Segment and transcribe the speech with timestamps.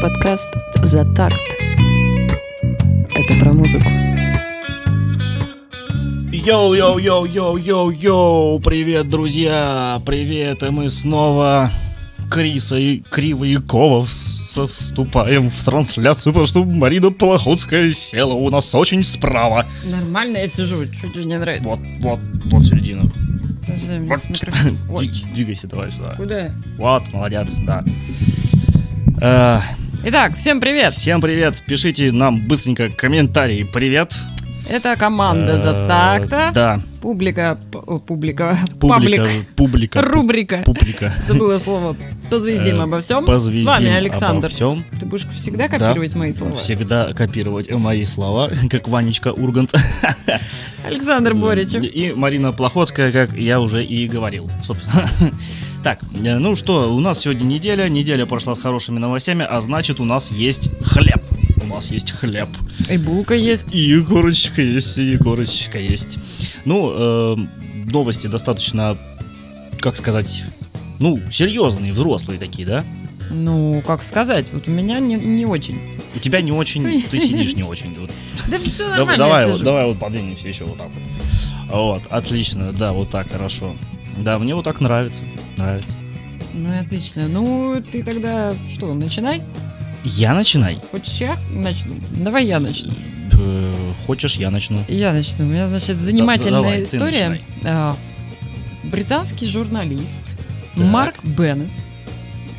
[0.00, 1.36] подкаст «За такт».
[3.14, 3.84] Это про музыку.
[6.32, 8.62] Йоу-йоу-йоу-йоу-йоу-йоу!
[8.62, 10.00] Привет, друзья!
[10.06, 11.70] Привет, и мы снова
[12.30, 19.04] Криса и Криво Якова вступаем в трансляцию, потому что Марина Плохотская села у нас очень
[19.04, 19.66] справа.
[19.84, 21.68] Нормально я сижу, что тебе не нравится?
[21.68, 23.02] Вот, вот, вот середина.
[23.66, 23.98] Подожди,
[24.88, 25.04] Вот.
[25.34, 26.14] Двигайся давай сюда.
[26.16, 26.52] Куда?
[26.78, 27.84] Вот, молодец, да.
[30.02, 30.94] Э, Итак, всем привет!
[30.94, 31.54] Всем привет!
[31.66, 33.64] Пишите нам быстренько комментарии.
[33.72, 34.12] Привет!
[34.68, 36.50] Это команда «За Э, такта».
[36.54, 40.62] Да, Публика, о, публика, публика, публика, рубрика.
[40.64, 41.12] публика.
[41.26, 41.96] Забыла слово.
[42.30, 43.24] Позвездим Э, обо всем.
[43.24, 44.46] Позвездим С вами Александр.
[44.46, 44.84] обо всем.
[45.00, 46.52] Ты будешь всегда копировать мои слова?
[46.52, 49.72] Всегда копировать мои слова, как Ванечка Ургант.
[50.84, 51.82] Александр Боричев.
[51.82, 55.08] И Марина Плохотская, как я уже и говорил, собственно.
[55.82, 59.98] Так, э, ну что, у нас сегодня неделя, неделя прошла с хорошими новостями, а значит
[59.98, 61.22] у нас есть хлеб.
[61.62, 62.48] У нас есть хлеб.
[62.90, 63.72] И булка есть.
[63.72, 66.18] И Егорочка есть, и Егорочка есть.
[66.66, 67.36] Ну, э,
[67.90, 68.96] новости достаточно,
[69.78, 70.44] как сказать,
[70.98, 72.84] ну, серьезные, взрослые такие, да?
[73.30, 75.78] Ну, как сказать, вот у меня не, не очень.
[76.14, 77.96] У тебя не очень, ты сидишь не очень.
[77.98, 78.10] Вот
[78.48, 81.74] Да все нормально, давай, вот, давай вот подвинемся еще вот так вот.
[81.74, 83.74] Вот, отлично, да, вот так хорошо.
[84.18, 85.22] Да, мне вот так нравится,
[85.56, 85.94] нравится.
[86.52, 87.28] Ну и отлично.
[87.28, 89.42] Ну, ты тогда что, начинай?
[90.04, 90.78] Я начинай.
[90.90, 91.94] Хочешь я начну?
[92.12, 92.92] Давай я начну.
[93.32, 93.74] Э,
[94.06, 94.82] Хочешь, я начну.
[94.88, 95.44] Я начну.
[95.44, 97.40] У меня, значит, занимательная давай, история.
[97.64, 97.96] А,
[98.84, 100.20] британский журналист
[100.74, 100.84] Так.
[100.84, 101.70] Марк Беннет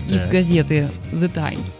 [0.09, 1.79] из газеты The Times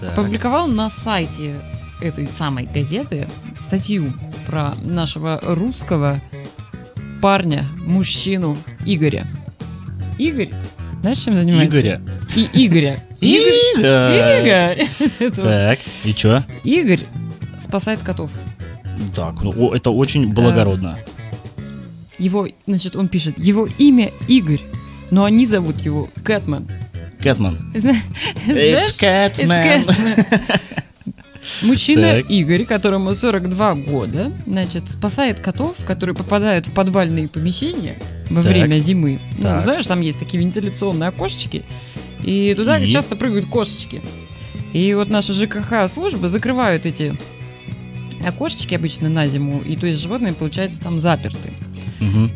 [0.00, 0.12] Так.
[0.18, 1.54] опубликовал на сайте
[2.00, 3.28] этой самой газеты
[3.60, 4.12] статью
[4.46, 6.20] про нашего русского
[7.22, 9.24] парня, мужчину Игоря.
[10.18, 10.50] Игорь,
[11.00, 11.78] знаешь, чем занимается?
[11.78, 12.00] Игоря.
[12.34, 13.02] И Игоря.
[13.20, 14.88] Игорь.
[15.20, 15.32] Игорь!
[15.36, 16.42] Так, и чё?
[16.64, 17.00] Игорь
[17.60, 18.30] спасает котов.
[19.14, 20.98] Так, ну это очень благородно.
[22.18, 24.60] Его, значит, он пишет, его имя Игорь,
[25.12, 26.68] но они зовут его Кэтмен.
[27.20, 27.72] Кэтмен.
[27.74, 30.66] It's Catman.
[31.62, 32.30] Мужчина Так.
[32.30, 37.96] Игорь, которому 42 года, значит, спасает котов, которые попадают в подвальные помещения
[38.30, 38.52] во Так.
[38.52, 39.18] время зимы.
[39.38, 39.64] Ну, Так.
[39.64, 41.64] знаешь, там есть такие вентиляционные окошечки,
[42.24, 42.90] и туда И?
[42.90, 44.00] часто прыгают кошечки.
[44.72, 47.14] И вот наши ЖКХ-службы закрывают эти
[48.26, 51.50] окошечки обычно на зиму, и то есть животные, получается, там заперты.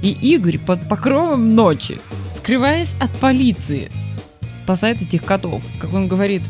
[0.00, 1.98] И Игорь под покровом ночи,
[2.30, 3.90] скрываясь от полиции,
[4.62, 5.60] спасает этих котов.
[5.80, 6.42] Как он говорит,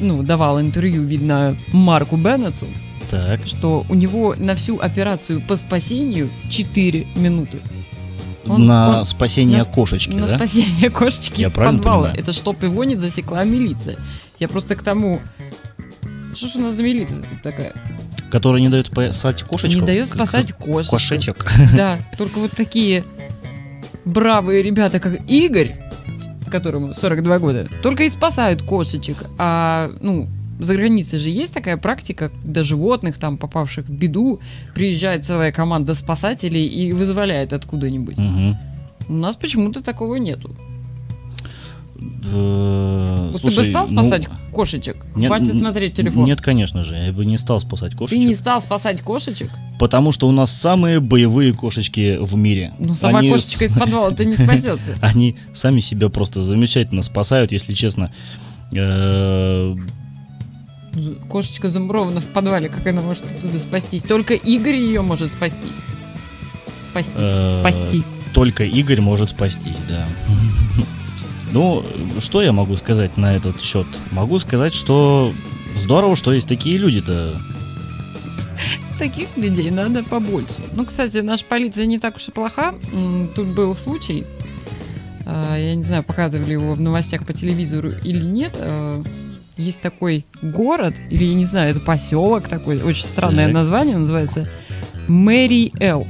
[0.00, 2.66] ну, давал интервью, видно, Марку Беннетсу,
[3.10, 3.40] Так.
[3.46, 7.58] что у него на всю операцию по спасению 4 минуты.
[8.46, 10.36] Он- на он- спасение на кошечки, на да?
[10.36, 12.02] спасение кошечки Я из правильно подвала.
[12.08, 12.20] понимаю?
[12.22, 13.96] Это чтоб его не засекла милиция.
[14.38, 15.20] Я просто к тому...
[16.34, 17.72] Что ж у нас за милиция такая?
[18.30, 19.78] Который не дает спасать кошечку?
[19.80, 20.92] Не дает спасать кошечку.
[20.96, 21.46] Кошечек.
[21.76, 23.04] Да, только вот такие
[24.04, 25.76] бравые ребята, как Игорь,
[26.50, 29.16] которому 42 года, только и спасают кошечек.
[29.38, 30.28] А, ну,
[30.60, 34.40] за границей же есть такая практика, когда животных, там, попавших в беду,
[34.74, 38.18] приезжает целая команда спасателей и вызволяет откуда-нибудь.
[38.18, 38.56] Мгм.
[39.08, 40.54] У нас почему-то такого нету.
[42.32, 44.96] Э, Вот ты бы слушай, стал ну, спасать кошечек?
[45.14, 46.24] нет, Хватит смотреть телефон.
[46.24, 48.24] Нет, конечно же, я бы не стал спасать Ты кошечек.
[48.26, 49.50] не стал спасать кошечек?
[49.78, 52.72] Потому что у нас самые боевые кошечки в мире.
[52.78, 54.96] Ну, сама Они кошечка из подвала-то не спасется.
[55.00, 58.10] Они сами себя просто замечательно спасают, если честно.
[58.74, 59.74] Э,
[61.28, 64.02] Кошечка замурована в подвале, как она может оттуда спастись?
[64.02, 65.60] Только Игорь ее может спастись.
[66.90, 67.14] Спастись.
[67.18, 68.02] Э, Спасти.
[68.34, 70.04] Только Игорь может спастись, да.
[71.52, 71.84] Ну,
[72.20, 73.86] что я могу сказать на этот счет?
[74.12, 75.32] Могу сказать, что
[75.78, 77.34] здорово, что есть такие люди-то.
[78.98, 80.54] Таких людей надо побольше.
[80.74, 82.74] Ну, кстати, наша полиция не так уж и плоха.
[83.34, 84.24] Тут был случай.
[85.26, 88.52] а, Я не знаю, показывали его в новостях по телевизору или нет.
[88.56, 89.02] а,
[89.56, 93.54] Есть такой город, или я не знаю, это поселок такой, очень странное Так.
[93.54, 94.48] название, называется
[95.08, 96.06] Мэри Эл.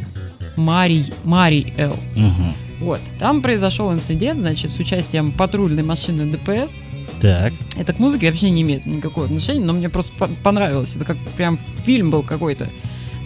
[0.56, 1.96] Марий, Марий Эл.
[2.16, 2.54] Мгм.
[2.80, 3.00] Вот.
[3.18, 6.72] Там произошел инцидент, значит, с участием патрульной машины ДПС.
[7.20, 7.52] Так.
[7.76, 10.94] Это к музыке вообще не имеет никакого отношения, но мне просто по- понравилось.
[10.96, 12.68] Это как прям фильм был какой-то.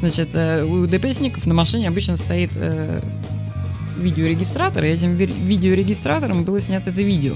[0.00, 3.00] Значит, э, у ДПСников на машине обычно стоит э,
[3.98, 7.34] видеорегистратор, и этим ви- видеорегистратором было снято это видео.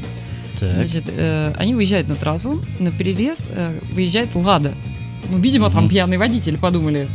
[0.58, 0.72] Так.
[0.74, 4.72] Значит, э, они выезжают на трассу, на перерез э, выезжает Лада.
[5.30, 5.90] Ну, видимо, там Мгм.
[5.90, 7.06] пьяные водители подумали,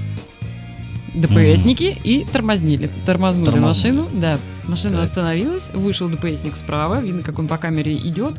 [1.13, 2.89] ДПСники и тормознили.
[3.05, 3.95] Тормознули Тормознули.
[3.97, 4.39] машину, да.
[4.67, 5.03] Машина Так.
[5.05, 8.33] остановилась, вышел ДПСник справа, видно, как он по камере идет.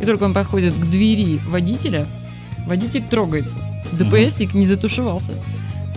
[0.00, 2.06] И только он подходит к двери водителя,
[2.66, 3.56] Водитель трогается.
[3.92, 5.32] ДПСник не затушевался.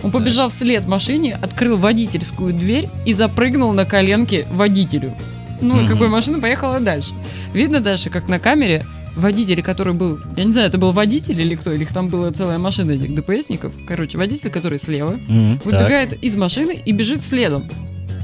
[0.02, 5.12] Он побежал вслед машине, открыл водительскую дверь и запрыгнул на коленки водителю.
[5.60, 7.12] Ну, и как бы машина поехала дальше.
[7.52, 8.86] Видно дальше, как на камере
[9.16, 12.30] водитель, который был, я не знаю, это был водитель или кто, или их там была
[12.30, 13.72] целая машина этих ДПСников.
[13.86, 17.64] Короче, водитель, который слева, так, выбегает из машины и бежит следом.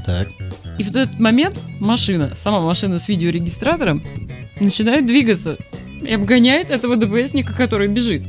[0.05, 0.29] так.
[0.77, 4.01] И в этот момент машина, сама машина с видеорегистратором,
[4.59, 5.57] начинает двигаться
[6.01, 8.23] и обгоняет этого ДПСника, который бежит.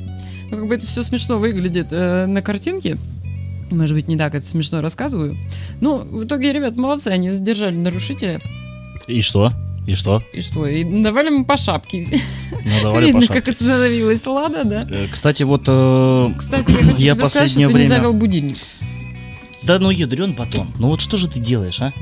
[0.50, 2.96] Ну, как бы это все смешно выглядит э, на картинке.
[3.70, 5.36] Может быть, не так это смешно рассказываю.
[5.82, 8.40] Ну, в итоге, ребят, молодцы, они задержали нарушителя.
[9.06, 9.52] И что?
[9.86, 10.22] И что?
[10.32, 10.66] И что?
[10.66, 12.08] И давали ему по шапке.
[12.50, 13.40] Ну, давали Видно, по шапке.
[13.42, 14.86] как остановилась Лада, да?
[14.90, 15.64] Э, Кстати, вот...
[15.66, 18.56] э, Кстати, я хочу Я тебе сказать, что последнее ты не время- завел будильник.
[19.62, 20.68] Да ну ядрен батон.
[20.78, 21.92] Ну вот что же ты делаешь, а?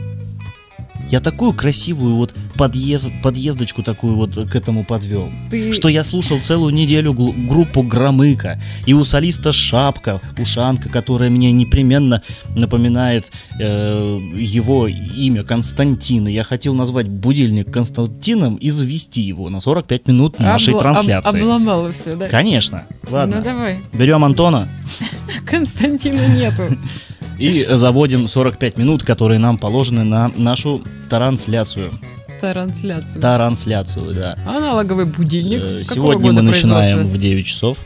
[1.10, 5.30] Я такую красивую вот подъезд, подъездочку такую вот к этому подвел.
[5.50, 5.72] Ты...
[5.72, 12.22] Что я слушал целую неделю группу Громыка, и у солиста Шапка, ушанка, которая мне непременно
[12.56, 13.30] напоминает
[13.60, 16.26] э, его имя Константин.
[16.28, 20.82] И Я хотел назвать будильник Константином и завести его на 45 минут нашей обла- об-
[20.82, 21.28] трансляции.
[21.38, 22.28] обломало все, да?
[22.28, 22.84] Конечно.
[23.10, 23.36] Ладно.
[23.36, 23.78] Ну давай.
[23.92, 24.68] Берем Антона
[25.46, 26.62] Константина нету.
[27.38, 31.92] и заводим 45 минут, которые нам положены на нашу трансляцию.
[32.40, 33.20] Трансляцию.
[33.20, 34.38] Трансляцию, да.
[34.46, 35.60] Аналоговый будильник.
[35.62, 37.78] Э, Сегодня мы начинаем в 9 часов.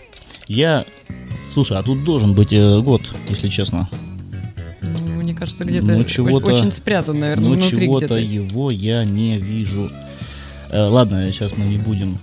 [0.49, 0.85] Я...
[1.55, 3.89] Слушай, а тут должен быть э, год, если честно.
[4.83, 8.19] Ну, мне кажется, где-то Ну, чего-то- очень спрятан, наверное, Но внутри чего-то где-то.
[8.21, 9.89] его я не вижу.
[10.71, 12.19] Э, ладно, сейчас мы не будем.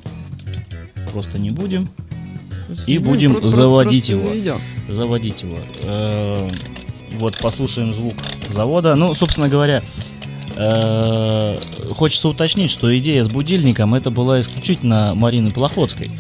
[1.14, 1.88] Просто не будем
[2.86, 4.30] и Ну, будем про- про- заводить просто его.
[4.34, 4.62] заведем.
[4.90, 5.58] заводить его.
[5.84, 6.48] Э,
[7.14, 8.16] Вот послушаем звук
[8.50, 8.96] завода.
[8.96, 9.82] Ну, собственно говоря,
[10.56, 11.60] э,
[11.96, 16.12] хочется уточнить, что идея с будильником это была исключительно Марины Плохотской.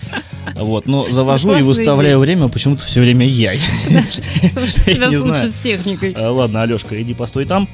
[0.56, 3.54] Вот, но завожу и выставляю время почему-то все время я.
[4.50, 6.14] Потому что тебя лучше с техникой.
[6.14, 7.68] Э, Ладно, Алешка, иди постой там.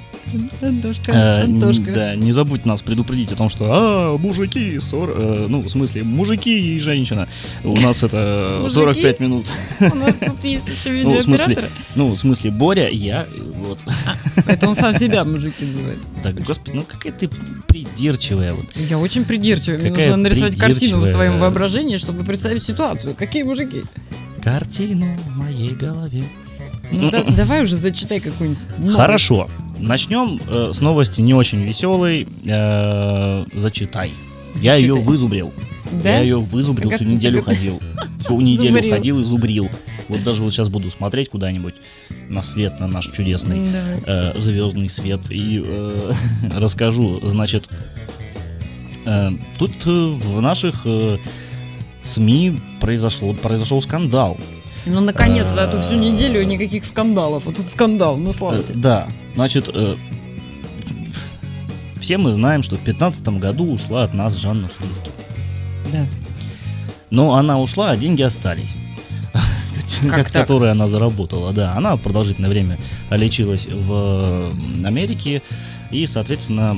[0.62, 1.92] Антошка, Э, Антошка.
[1.92, 6.04] Да, не забудь нас предупредить о том, что а, мужики, 40, э, ну, в смысле,
[6.04, 7.28] мужики и женщина.
[7.64, 8.80] У нас это Мужики?
[8.80, 9.46] 45 минут.
[9.80, 11.66] У нас тут есть еще Ну, видеооператор.
[11.96, 13.28] ну, в смысле, Боря, я,
[13.58, 13.78] вот.
[14.48, 16.00] Это он сам себя мужики называет.
[16.24, 17.30] Так, господи, ну какая ты
[17.68, 18.66] придирчивая вот.
[18.76, 19.80] Я очень придирчивая.
[19.80, 23.16] Мне нужно нарисовать картину в своем воображении, чтобы представить ситуацию.
[23.16, 23.84] Какие мужики?
[24.42, 26.24] Картину в моей голове.
[26.92, 28.94] Ну да- давай уже зачитай какую-нибудь.
[28.96, 29.50] Хорошо.
[29.80, 32.28] Начнем э, с новости не очень веселой.
[32.46, 34.12] Э, зачитай.
[34.62, 35.04] Я ее Зачитай.
[35.08, 35.54] вызубрил.
[36.04, 36.10] Да?
[36.18, 37.82] Я ее вызубрил, Как всю неделю тебя- ходил.
[38.24, 38.94] Всю неделю Зубрил.
[38.94, 39.70] ходил и зубрил.
[40.10, 41.76] Вот даже вот сейчас буду смотреть куда-нибудь
[42.30, 43.60] на свет, на наш чудесный
[44.06, 46.14] э, звездный свет и э,
[46.58, 47.20] расскажу.
[47.24, 47.68] Значит,
[49.06, 51.18] э, тут э, в наших э,
[52.04, 54.38] СМИ произошло, произошел скандал.
[54.86, 57.48] Ну, наконец-то, а то всю неделю никаких скандалов.
[57.48, 58.76] А тут скандал, ну слава тебе.
[58.76, 59.96] Да, значит, э,
[62.02, 65.10] все мы знаем, что в 2015 году ушла от нас Жанна Фриски.
[65.94, 66.06] Да.
[67.10, 68.74] Но она ушла, а деньги остались.
[70.10, 71.76] Как которые она заработала, да.
[71.78, 72.78] Она продолжительное время
[73.10, 74.52] лечилась в
[74.84, 75.42] Америке,
[75.92, 76.78] и, соответственно,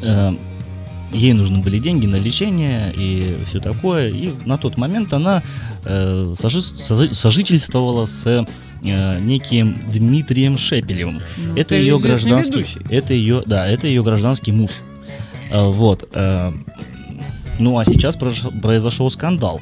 [0.00, 0.34] э,
[1.12, 4.10] ей нужны были деньги на лечение и все такое.
[4.10, 5.42] И на тот момент она
[5.84, 8.44] э, сожи- сожи- сожительствовала с э,
[9.20, 11.20] неким Дмитрием Шепелевым.
[11.36, 12.80] Ну, Это ее гражданский, ведущий.
[12.90, 14.70] это ее, да, это ее гражданский муж.
[15.50, 16.08] Э, Вот.
[16.12, 16.52] э,
[17.58, 19.60] Ну а сейчас произош- произошел скандал.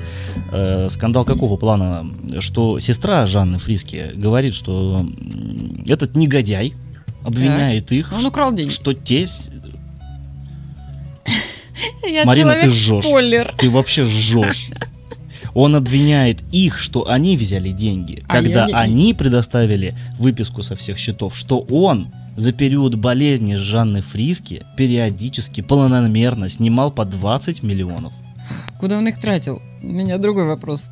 [0.51, 2.05] Э, Скандал какого плана?
[2.41, 5.07] Что сестра Жанны Фриски говорит, что
[5.89, 6.75] этот негодяй
[7.23, 8.73] обвиняет их, Он украл деньги.
[8.73, 9.27] что те
[12.03, 13.05] Я Марина, ты жжешь.
[13.05, 13.55] спойлер.
[13.59, 14.71] ты вообще жжешь.
[15.55, 20.99] Он обвиняет их, что они взяли деньги, А когда я они предоставили выписку со всех
[20.99, 28.13] счетов, что он за период болезни Жанны Фриски периодически планомерно снимал по 20 миллионов.
[28.81, 29.63] Куда он их тратил?
[29.83, 30.89] У меня другой вопрос.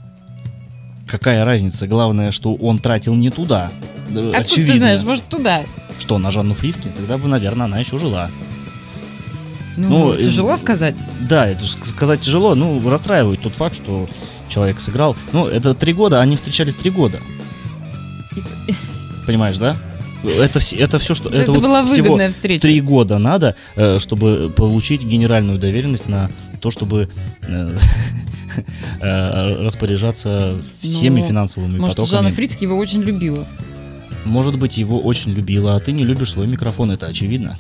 [1.09, 1.89] Какая разница?
[1.89, 3.73] Главное, что он тратил не туда.
[4.11, 4.73] Да, Откуда Очевидно.
[4.75, 5.63] ты знаешь, может туда?
[5.99, 6.89] Что, на Жанну Фриски?
[6.97, 8.31] Тогда бы, наверное, она еще жила.
[9.77, 10.97] Ну, Ну, э, тяжело сказать.
[11.29, 12.55] Да, это сказать тяжело.
[12.55, 14.09] Ну, расстраивает тот факт, что
[14.49, 15.17] человек сыграл.
[15.33, 17.19] Ну, это три года, они встречались три года.
[19.27, 19.77] Понимаешь, да?
[20.25, 21.29] Это, все- это все, что...
[21.31, 22.63] Это, вот была всего выгодная встреча.
[22.63, 27.09] три года надо, э, чтобы получить генеральную доверенность на то, чтобы
[27.43, 27.77] э,
[29.01, 32.19] э, распоряжаться всеми Ну, финансовыми Может, потоками.
[32.19, 33.47] Жанна Фрицки его очень любила.
[34.25, 37.57] Может быть, его очень любила, а ты не любишь свой микрофон, это очевидно.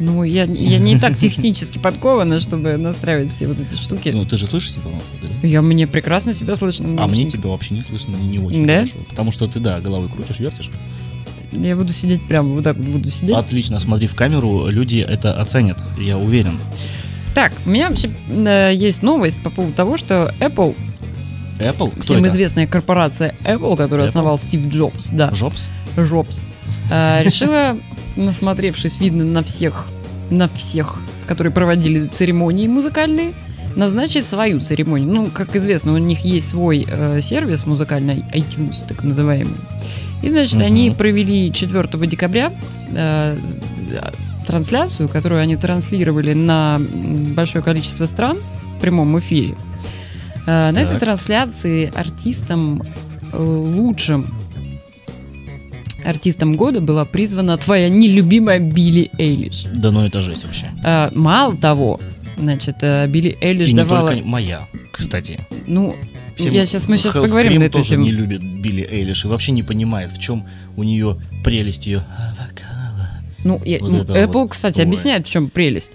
[0.00, 4.08] Ну, я, я не так технически подкована, чтобы настраивать все вот эти штуки.
[4.08, 4.82] Ну, ты же слышишь себя
[5.22, 5.48] да?
[5.48, 7.02] Я мне прекрасно себя слышно.
[7.02, 8.78] А мне тебя вообще не слышно не очень Да?
[8.78, 8.94] хорошо.
[9.08, 10.70] Потому что ты, да, головой крутишь, вертишь.
[11.52, 13.36] Я буду сидеть прямо, вот так вот буду сидеть.
[13.36, 16.58] Отлично, смотри в камеру, люди это оценят, я уверен.
[17.34, 20.74] Так, у меня вообще э, есть новость по поводу того, что Apple,
[21.60, 21.90] Apple?
[21.92, 22.28] Кто всем это?
[22.28, 24.08] известная корпорация Apple, которую Apple?
[24.08, 25.66] основал Стив Джобс, да, Джобс?
[25.98, 26.42] Джобс,
[26.90, 27.76] э, решила,
[28.16, 29.86] насмотревшись, видно, на всех,
[30.30, 33.32] на всех, которые проводили церемонии музыкальные,
[33.76, 35.12] назначить свою церемонию.
[35.12, 39.56] Ну, как известно, у них есть свой э, сервис музыкальный, iTunes, так называемый.
[40.22, 40.64] И, значит, Мгм.
[40.64, 42.52] они провели 4 декабря
[42.94, 43.36] э,
[44.46, 46.80] трансляцию, которую они транслировали на
[47.34, 48.38] большое количество стран
[48.76, 49.54] в прямом эфире.
[50.46, 52.82] Э, на этой трансляции артистом
[53.32, 54.26] э, лучшим
[56.04, 59.64] артистом года была призвана твоя нелюбимая Билли Эйлиш.
[59.74, 60.70] Да ну это жесть вообще.
[60.84, 62.00] Э, мало того,
[62.36, 64.10] значит, э, Билли Эйлиш И не давала...
[64.10, 65.40] только моя, кстати.
[65.66, 65.96] Ну,
[66.36, 68.04] Все я сейчас, мы сейчас Hellscream поговорим на эту тоже тему.
[68.04, 70.46] не любит Билли Эйлиш и вообще не понимает, в чем
[70.76, 72.04] у нее прелесть ее
[73.44, 74.50] Ну, я- Вот ну, Apple, вот.
[74.52, 74.84] кстати, Ой.
[74.86, 75.92] объясняет, в чем прелесть.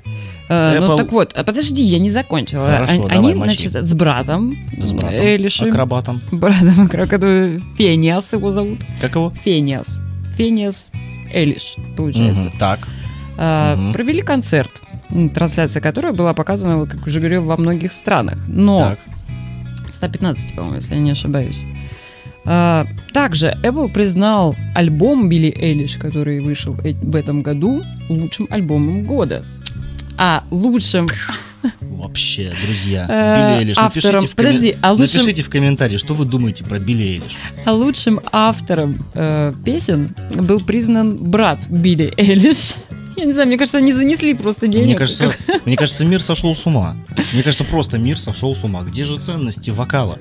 [0.49, 2.65] Э, Ну, Apple- так вот, а подожди, я не закончила.
[2.65, 3.67] Хорошо, Они, давай, они, мочи.
[3.69, 6.21] значит, с братом, с братом, Эйлишем, акробатом.
[6.31, 8.79] братом, который Фениас его зовут.
[8.99, 9.31] Как его?
[9.43, 9.99] Фениас.
[10.37, 10.89] Фениас
[11.31, 12.47] Эйлиш, получается.
[12.49, 12.79] Мгм, Так.
[13.37, 13.93] А, Мгм.
[13.93, 14.81] Провели концерт,
[15.35, 18.39] трансляция которой была показана, как уже говорил, во многих странах.
[18.47, 18.99] Но Так.
[19.89, 21.61] 115, по-моему, если я не ошибаюсь.
[22.45, 29.03] А, также Apple признал альбом Билли Эйлиш, который вышел э- в этом году, лучшим альбомом
[29.03, 29.45] года.
[30.21, 31.07] А лучшим
[31.81, 36.13] Вообще, друзья, э, Билли Эйлиш, напишите в, коммен- Подожди, а лучшим, напишите в комментарии, что
[36.13, 37.37] вы думаете про Билли Эйлиш.
[37.65, 42.73] а лучшим автором э, песен был признан брат Билли Эйлиш.
[43.15, 44.85] Я не знаю, мне кажется, они занесли просто денег.
[44.87, 45.31] Мне кажется,
[45.65, 46.97] мне кажется, мир сошел с ума.
[47.33, 48.83] Мне кажется, просто мир сошел с ума.
[48.83, 50.17] Где же ценности вокала?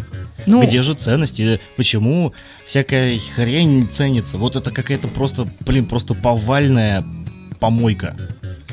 [0.46, 1.60] ну, Где же ценности?
[1.76, 2.34] Почему
[2.66, 4.38] всякая хрень ценится?
[4.38, 7.04] Вот это какая-то просто, блин, просто повальная
[7.60, 8.16] помойка.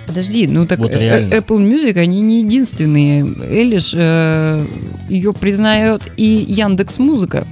[0.07, 1.33] Подожди, ну так Вот э, реально.
[1.33, 3.21] Apple Music, они не единственные.
[3.50, 4.65] Элиш э,
[5.09, 7.47] ее признает и Яндекс Музыка.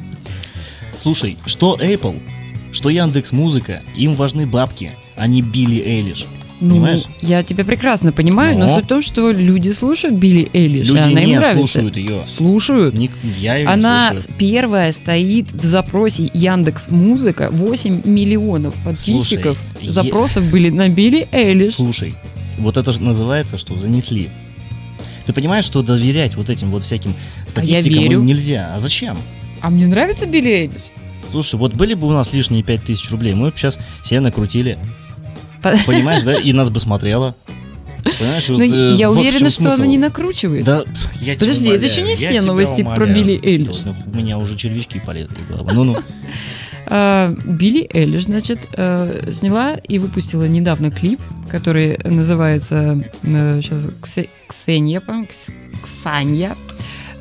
[1.02, 2.20] Слушай, что Apple,
[2.72, 6.28] что Яндекс Музыка, им важны бабки, а не Билли Эйлиш.
[6.62, 7.02] Ну, Понимаешь?
[7.20, 8.76] я тебя прекрасно понимаю, но Но.
[8.76, 11.58] суть в том, что люди слушают Билли Эйлиш, и Люди она им не нравится.
[11.58, 12.24] слушают ее.
[12.38, 12.96] Слушают.
[12.96, 14.36] Ник- Я ее Она не слушаю.
[14.38, 17.50] первая стоит в запросе Яндекс Музыка.
[17.52, 21.74] 8 миллионов подписчиков Слушай, запросов были на Билли Эйлиш.
[21.74, 22.16] Слушай,
[22.58, 24.30] вот это же называется, что занесли.
[25.26, 27.14] Ты понимаешь, что доверять вот этим вот всяким
[27.48, 28.20] статистикам верю.
[28.22, 28.72] нельзя?
[28.76, 29.18] А зачем?
[29.62, 30.92] А мне нравится Билли Эйлиш.
[31.32, 34.78] Слушай, вот были бы у нас лишние 5000 рублей, мы бы сейчас все накрутили.
[35.62, 36.36] По- Понимаешь, да?
[36.40, 37.36] И нас бы смотрела.
[38.20, 39.76] Понимаешь, Но вот, э, я вот уверена, что смысл.
[39.76, 40.66] она не накручивает.
[40.66, 40.84] Да,
[41.22, 43.06] я Подожди, это еще не я все тебя новости про.
[43.06, 43.78] Билли Эйлиш.
[43.78, 45.72] Да, У меня уже червячки полезли в голову.
[45.72, 45.98] Ну-ну.
[46.86, 51.22] А, Билли Эллиш, значит, э, сняла и выпустила недавно клип,
[51.54, 53.88] который называется сейчас
[54.50, 55.52] Ксения, Кс-
[55.84, 56.56] Ксанья.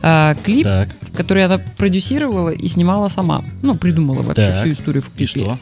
[0.02, 3.44] А, клип, Так, который она продюсировала и снимала сама.
[3.62, 4.62] Ну, придумала вообще Так.
[4.64, 5.26] всю историю в и клипе.
[5.42, 5.58] что?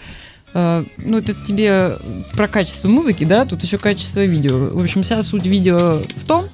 [0.52, 1.92] А, ну, это тебе
[2.33, 4.71] про качество музыки, да, тут еще качество видео.
[4.73, 6.47] В общем, вся суть видео в том,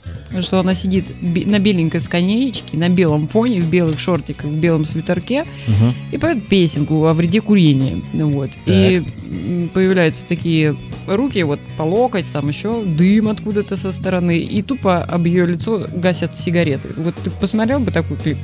[0.43, 5.45] что она сидит на беленькой скамеечке, на белом фоне, в белых шортиках, в белом свитерке,
[5.67, 5.95] Мгм.
[6.13, 8.03] и поет песенку о вреде курения.
[8.13, 8.51] Вот.
[8.67, 10.77] И м, появляются такие
[11.07, 15.87] руки вот по локоть, там еще дым откуда-то со стороны, и тупо об ее лицо
[15.95, 16.89] гасят сигареты.
[16.97, 18.37] Вот ты посмотрел бы такой клип?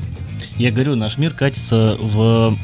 [0.57, 2.57] Я говорю, наш мир катится в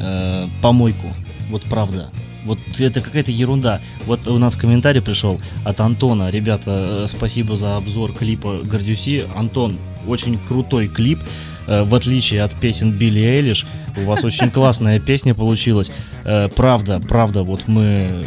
[0.00, 1.06] э, помойку.
[1.50, 2.10] Вот правда.
[2.44, 3.80] Вот это какая-то ерунда.
[4.06, 6.30] Вот у нас комментарий пришел от Антона.
[6.30, 9.24] Ребята, э, спасибо за обзор клипа Гордюси.
[9.34, 11.18] Антон, очень крутой клип.
[11.66, 15.90] Э, В отличие от песен Билли Эйлиш, у вас очень классная песня получилась.
[16.24, 18.26] Э, Правда, правда, вот мы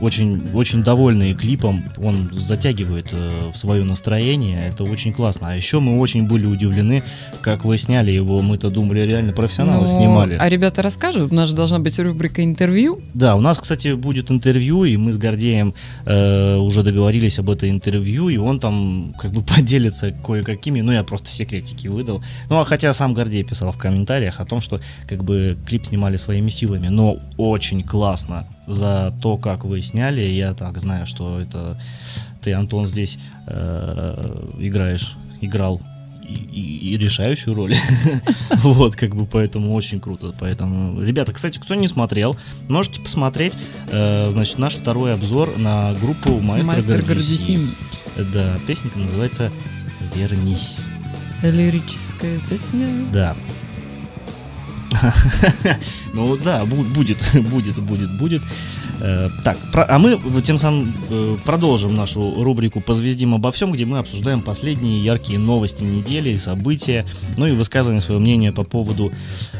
[0.00, 1.84] очень, очень довольны клипом.
[1.98, 4.68] Он затягивает э, в свое настроение.
[4.68, 5.48] Это очень классно.
[5.50, 7.02] А еще мы очень были удивлены,
[7.40, 8.40] как вы сняли его.
[8.40, 10.36] Мы-то думали, реально профессионалы Ну, снимали.
[10.38, 13.00] А ребята расскажут, у нас же должна быть рубрика интервью.
[13.14, 15.74] Да, у нас, кстати, будет интервью, и мы с Гордеем
[16.04, 21.04] э, уже договорились об это интервью, и он там как бы поделится кое-какими, ну я
[21.04, 22.22] просто секретики выдал.
[22.50, 26.16] Ну а хотя сам Гордей писал в комментариях о том, что как бы клип снимали
[26.16, 30.22] своими силами, но очень классно за то, как вы сняли.
[30.22, 31.78] Я так знаю, что это
[32.42, 35.80] ты, Антон, здесь э, играешь, играл
[36.28, 37.76] и, и решающую роль.
[38.62, 40.34] вот, как бы, поэтому очень круто.
[40.38, 42.36] Поэтому, ребята, кстати, кто не смотрел,
[42.68, 43.54] можете посмотреть,
[43.88, 47.02] э, значит, наш второй обзор на группу Маэстро.
[47.02, 47.70] Гордюсин.
[48.32, 49.52] Да, песенка называется
[50.14, 50.78] «Вернись».
[51.42, 52.88] Лирическая песня.
[53.12, 53.36] Да.
[56.14, 57.18] Ну да, бу- будет,
[57.50, 58.42] будет, будет, будет.
[59.00, 63.98] Э, Так, а мы тем самым э, продолжим нашу рубрику «Позвездим обо всем», где мы
[63.98, 67.04] обсуждаем последние яркие новости недели и события,
[67.36, 69.12] ну и высказываем свое мнение по поводу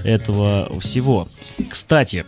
[0.05, 1.29] этого всего.
[1.69, 2.25] Кстати,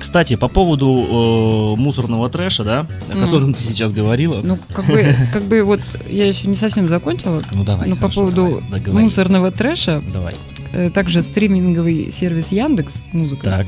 [0.00, 3.24] кстати, по поводу э, мусорного трэша, да, о Мгм.
[3.24, 4.40] котором ты сейчас говорила.
[4.42, 5.80] Ну, как бы, как бы вот
[6.10, 7.42] я еще не совсем закончила.
[7.52, 7.88] Ну давай.
[7.88, 9.04] Но по хорошо, поводу давай, договори.
[9.04, 10.34] мусорного трэша, Давай.
[10.76, 13.66] Э, также стриминговый сервис Яндекс Музыка Так.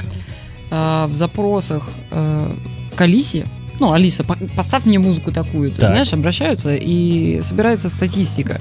[0.71, 2.53] а, в запросах э,
[2.95, 3.47] к Алисе,
[3.81, 5.91] ну, Алиса, по- поставь мне музыку такую, Так.
[5.91, 8.61] знаешь, обращаются и собирается статистика.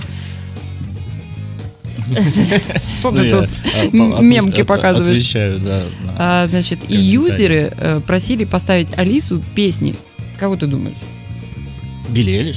[2.07, 3.49] Что ты тут?
[3.75, 5.17] а, мемки показываешь.
[5.17, 5.81] Отвечаю, да.
[6.17, 9.95] А, значит, и юзеры э, просили поставить Алису песни.
[10.39, 10.95] Кого ты думаешь?
[12.09, 12.53] Билли?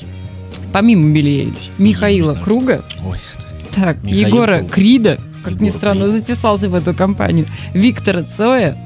[0.73, 1.52] Помимо Билли.
[1.78, 2.35] Михаила.
[2.35, 2.85] Круга,
[3.75, 4.62] так, Егора.
[4.62, 8.76] Крида, как ни странно, затесался в эту компанию, Виктора Цоя,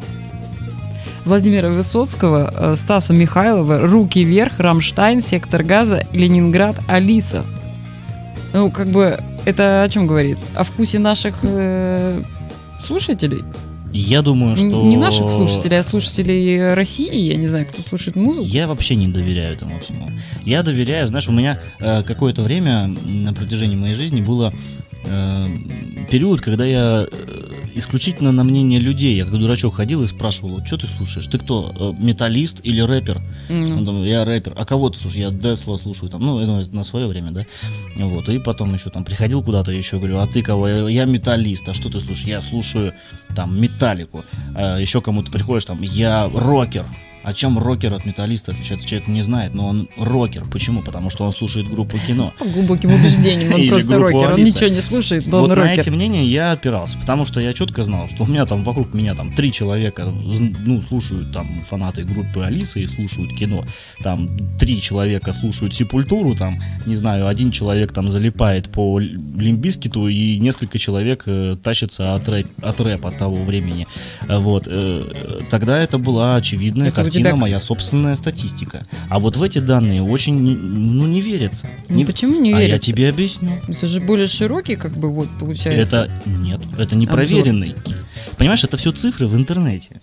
[1.24, 7.44] Владимира Высоцкого, э, Стаса Михайлова, Руки вверх, Рамштайн, Сектор Газа, Ленинград, Алиса.
[8.52, 10.38] Ну, как бы, это о чем говорит?
[10.54, 12.22] О вкусе наших э,
[12.84, 13.42] слушателей?
[13.94, 14.82] Я думаю, что...
[14.82, 17.14] Не наших слушателей, а слушателей России.
[17.14, 18.44] Я не знаю, кто слушает музыку.
[18.44, 20.10] Я вообще не доверяю этому всему.
[20.44, 24.52] Я доверяю, знаешь, у меня э, какое-то время на протяжении моей жизни было
[25.04, 25.48] э,
[26.10, 27.44] период, когда я э,
[27.74, 31.26] исключительно на мнение людей, я как дурачок ходил и спрашивал, что ты слушаешь?
[31.26, 33.20] Ты кто, э, металлист или рэпер?
[33.48, 34.54] Он там, я рэпер.
[34.56, 35.24] А кого ты слушаешь?
[35.24, 36.10] Я Десла слушаю.
[36.10, 37.44] Там, ну, это на свое время, да?
[37.96, 38.28] Вот.
[38.28, 40.68] И потом еще там приходил куда-то еще, говорю, а ты кого?
[40.68, 41.68] Я, я металлист.
[41.68, 42.26] А что ты слушаешь?
[42.26, 42.92] Я слушаю
[43.34, 44.24] там металлику.
[44.54, 46.84] А еще кому-то приходишь, там, я рокер.
[47.24, 48.86] О чем рокер от металлиста отличается?
[48.86, 50.44] Человек не знает, но он рокер.
[50.50, 50.82] Почему?
[50.82, 52.32] Потому что он слушает группу кино.
[52.38, 54.56] по глубоким убеждениям, он просто рокер, он Алиса.
[54.58, 55.80] ничего не слушает, но вот он на рокер.
[55.80, 59.14] эти мнения я опирался, потому что я четко знал, что у меня там вокруг меня
[59.14, 63.64] там три человека, ну, слушают там фанаты группы Алисы и слушают кино.
[64.02, 70.38] Там три человека слушают Сепультуру, там, не знаю, один человек там залипает по Лимбискиту и
[70.38, 73.86] несколько человек э, тащится от, рэп, от рэпа того времени.
[74.28, 74.64] Э, Вот.
[74.66, 78.86] э, тогда это была очевидная Это у картина, тебя- моя собственная статистика.
[79.08, 81.66] А вот в эти данные очень, ну, не верится.
[81.88, 83.58] Ну, Не- почему не а я тебе объясню.
[83.68, 86.08] Это же более широкий, как бы, вот, получается.
[86.08, 87.74] Это нет, это не проверенный.
[88.36, 90.00] Понимаешь, это все цифры в интернете.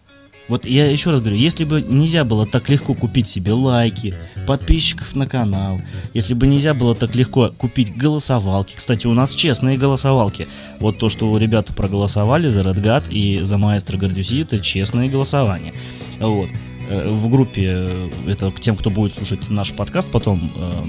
[0.48, 4.14] Вот я еще раз говорю, если бы нельзя было так легко купить себе лайки,
[4.46, 5.82] подписчиков на канал,
[6.14, 10.48] если бы нельзя было так легко купить голосовалки, кстати, у нас честные голосовалки.
[10.80, 15.74] Вот то, что ребята проголосовали за God и за Маэстро Гордюси, это честные голосования.
[16.20, 16.50] Вот.
[16.92, 20.84] Э, В группе, э, это к тем, кто будет слушать наш подкаст потом, э,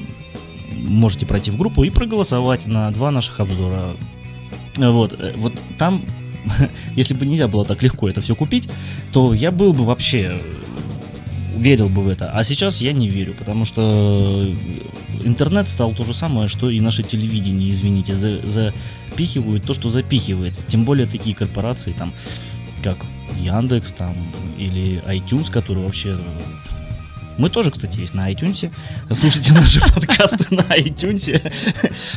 [0.88, 3.94] можете пройти в группу и проголосовать на два наших обзора.
[4.76, 6.02] Вот, вот там,
[6.96, 8.68] если бы нельзя было так легко это все купить,
[9.12, 10.40] то я был бы вообще
[11.56, 12.32] верил бы в это.
[12.32, 14.44] А сейчас я не верю, потому что
[15.24, 20.64] интернет стал то же самое, что и наше телевидение, извините, за- запихивают то, что запихивается.
[20.66, 22.12] Тем более такие корпорации, там,
[22.82, 22.96] как
[23.38, 24.14] Яндекс, там,
[24.56, 26.16] или iTunes, который вообще...
[27.38, 28.70] Мы тоже, кстати, есть на iTunes.
[29.10, 31.40] Слушайте наши подкасты на iTunes.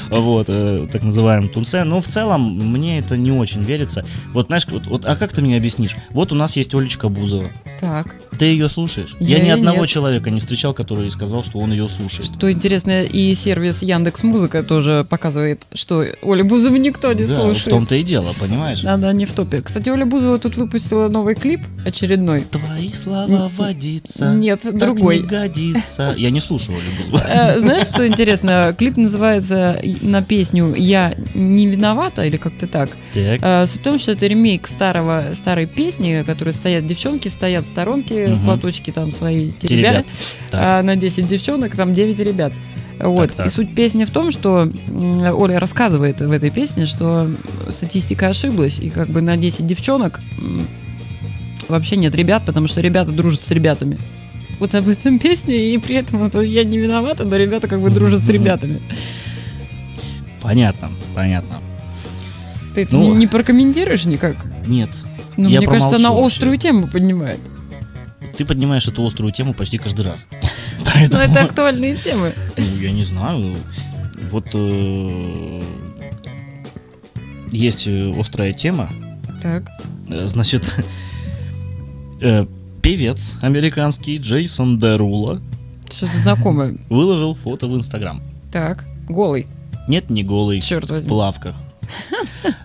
[0.09, 1.83] Вот, э, так называемом Тунце.
[1.83, 4.05] Но в целом мне это не очень верится.
[4.33, 5.95] Вот знаешь, вот, вот, а как ты мне объяснишь?
[6.11, 7.49] Вот у нас есть Олечка Бузова.
[7.79, 8.15] Так.
[8.37, 9.15] Ты ее слушаешь?
[9.19, 9.89] Я Я, ни одного нет.
[9.89, 12.33] человека не встречал, который сказал, что он ее слушает.
[12.35, 17.67] Что интересно, и сервис Яндекс Музыка тоже показывает, что Оля Бузова никто не да, слушает.
[17.67, 18.81] в том-то и дело, понимаешь?
[18.81, 19.61] Да-да, не в топе.
[19.61, 22.41] Кстати, Оля Бузова тут выпустила новый клип очередной.
[22.41, 24.33] Твои слова водиться.
[24.33, 25.04] Нет, так другой.
[25.11, 26.13] Не годится.
[26.17, 26.77] Я не Бузову.
[27.27, 28.73] Э, Знаешь, что интересно?
[28.77, 32.89] Клип называется на песню «Я не виновата» или как-то так.
[33.13, 33.39] Так.
[33.41, 37.67] Э, Суть в том, что это ремейк старого, старой песни, которые стоят, девчонки стоят в
[37.67, 38.45] сторонке, Мгм.
[38.45, 40.05] платочки там свои Те теребят, ребят.
[40.51, 40.59] Так.
[40.63, 42.53] а на 10 девчонок там 9 ребят.
[42.99, 43.33] Вот.
[43.33, 43.47] так.
[43.47, 44.69] И суть песни в том, что
[45.33, 47.29] Оля рассказывает в этой песне, что
[47.69, 50.21] статистика ошиблась, и как бы на 10 девчонок
[51.67, 53.97] вообще нет ребят, потому что ребята дружат с ребятами.
[54.59, 57.89] Вот об этом песне, и при этом вот я не виновата, но ребята как бы
[57.89, 58.79] дружат с ребятами.
[60.41, 61.59] Понятно, понятно.
[62.73, 63.11] Ты это Ну.
[63.11, 64.35] не, не прокомментируешь никак?
[64.67, 64.89] Нет.
[65.37, 67.39] Ну, Я мне кажется, она острую тему поднимает.
[68.37, 70.25] Ты поднимаешь эту острую тему почти каждый раз.
[70.31, 72.33] Но Поэтому, это актуальные темы.
[72.57, 73.55] ну, я не знаю.
[74.31, 75.61] Вот э,
[77.51, 78.89] есть э, острая тема.
[79.41, 79.63] Так.
[80.09, 80.63] Э, Значит,
[82.21, 82.45] э,
[82.85, 85.41] певец американский Джейсон Дерула
[85.89, 86.77] Что-то знакомое.
[86.87, 88.21] выложил фото в Инстаграм.
[88.51, 88.85] Так.
[89.09, 89.47] Голый.
[89.87, 91.09] Нет, не голый, Черт в возьми.
[91.09, 91.55] плавках.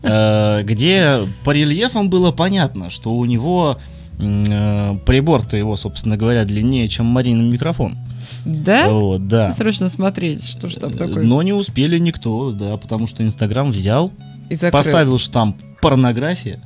[0.02, 3.78] Э, Где по рельефам было понятно, что у него
[4.18, 7.96] э, прибор-то его, собственно говоря, длиннее, чем Маринин микрофон.
[8.44, 8.90] Да?
[8.90, 9.52] Вот, да.
[9.52, 11.24] Срочно смотреть, что ж там такое.
[11.24, 14.12] Но не успели никто, да, потому что Инстаграм взял,
[14.50, 14.70] И закрыл.
[14.72, 16.60] поставил штамп порнография,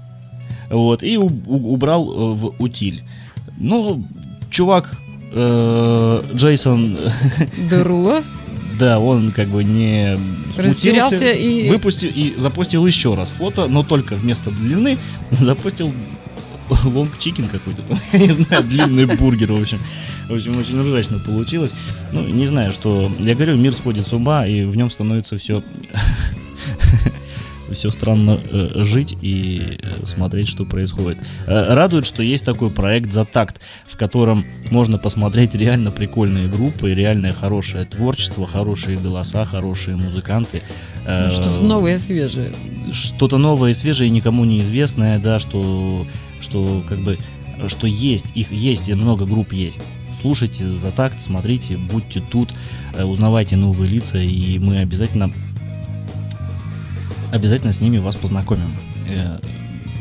[0.70, 3.04] вот, и убрал э, в утиль.
[3.58, 4.02] Ну,
[4.50, 4.96] чувак,
[5.32, 6.98] э, Джейсон
[7.70, 8.22] Деруло
[8.78, 10.18] да, он как бы не
[10.54, 11.68] смутился, и...
[11.68, 14.98] выпустил и запустил еще раз фото, но только вместо длины
[15.30, 15.92] запустил
[16.84, 19.78] long chicken какой-то, я не знаю, длинный бургер, в общем.
[20.28, 21.74] В общем, очень ужасно получилось.
[22.10, 23.12] Ну, не знаю, что...
[23.18, 25.62] Я говорю, мир сходит с ума, и в нем становится все...
[27.74, 31.18] Все странно э, жить и э, смотреть, что происходит.
[31.46, 36.94] Э, радует, что есть такой проект «За такт», в котором можно посмотреть реально прикольные группы,
[36.94, 40.62] реальное хорошее творчество, хорошие голоса, хорошие музыканты.
[41.06, 42.52] Э, Ну, Что-то новое, свежее.
[42.92, 46.06] что-то новое и свежее, никому неизвестное, да, что,
[46.40, 47.18] что как бы,
[47.68, 49.80] что есть, их есть, и много групп есть.
[50.20, 52.54] Слушайте за такт, смотрите, будьте тут,
[52.96, 55.30] э, узнавайте новые лица, и мы обязательно,
[57.34, 58.70] обязательно с ними вас познакомим.
[59.08, 59.38] Э,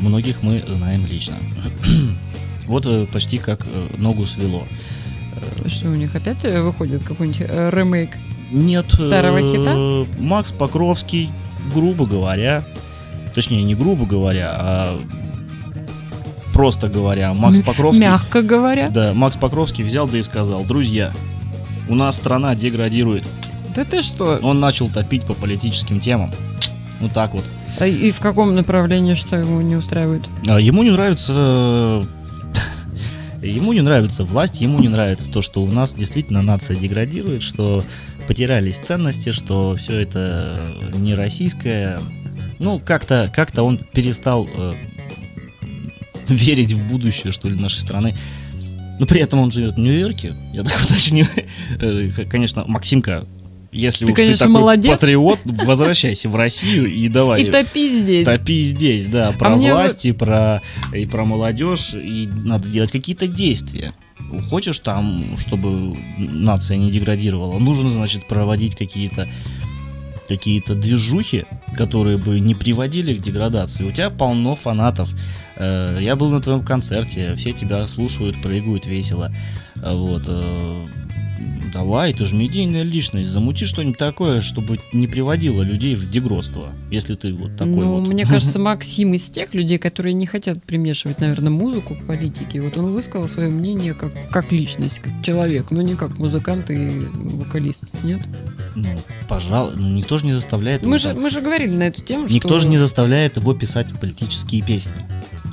[0.00, 1.34] Многих мы знаем лично.
[2.66, 4.62] Вот э, почти как э, ногу свело.
[5.66, 8.10] Что у них опять выходит какой-нибудь ремейк?
[8.50, 8.86] Нет.
[8.90, 10.06] Старого хита?
[10.22, 11.28] Макс Покровский,
[11.74, 12.64] грубо говоря,
[13.34, 15.00] точнее не грубо говоря, а
[16.54, 18.88] просто говоря, Макс Покровский, Мягко говоря.
[18.88, 21.12] да, Макс Покровский взял да и сказал, друзья,
[21.88, 23.24] у нас страна деградирует.
[23.74, 24.38] Да ты что?
[24.42, 26.32] Он начал топить по политическим темам.
[27.04, 27.44] Вот так вот.
[27.78, 30.22] А И в каком направлении что ему не устраивает?
[30.48, 32.06] А Ему не нравится
[33.42, 37.84] ему не нравится власть, ему не нравится то, что у нас действительно нация деградирует, что
[38.26, 42.00] потерялись ценности, что все это не российское.
[42.58, 44.72] Ну, как-то как он перестал э,
[46.28, 48.16] верить в будущее, что ли, нашей страны.
[48.98, 50.34] Но при этом он живет в Нью-Йорке.
[50.54, 51.26] Я так уточню.
[51.80, 53.26] Э, Конечно, Максимка,
[53.74, 54.92] если Ты, уж конечно, ты такой молодец.
[54.92, 57.42] патриот, возвращайся в Россию и давай.
[57.42, 58.24] И топи здесь.
[58.24, 60.62] Топи здесь, да, про А мне власть и про,
[60.94, 63.92] и про молодежь, и надо делать какие-то действия.
[64.48, 69.28] Хочешь там, чтобы нация не деградировала, нужно, значит, проводить какие-то
[70.28, 71.44] какие-то движухи,
[71.76, 73.84] которые бы не приводили к деградации.
[73.84, 75.10] У тебя полно фанатов.
[75.56, 79.30] Э, Я был на твоем концерте, все тебя слушают, прыгают весело.
[79.76, 80.22] Э, Вот.
[81.72, 87.16] Давай, ты же медийная личность, замути что-нибудь такое, чтобы не приводило людей в дегродство, если
[87.16, 88.08] ты вот такой ну, вот.
[88.08, 92.60] мне кажется, Максим из тех людей, которые не хотят примешивать, наверное, музыку к политике.
[92.60, 97.06] Вот он высказал свое мнение как, как личность, как человек, но не как музыкант и
[97.12, 97.84] вокалист.
[98.04, 98.20] Нет?
[98.76, 98.88] Ну,
[99.28, 102.02] пожалуй, ну никто же не заставляет его Мы же, там- мы же говорили на эту
[102.02, 102.58] тему, Никто что...
[102.60, 104.94] же не заставляет его писать политические песни.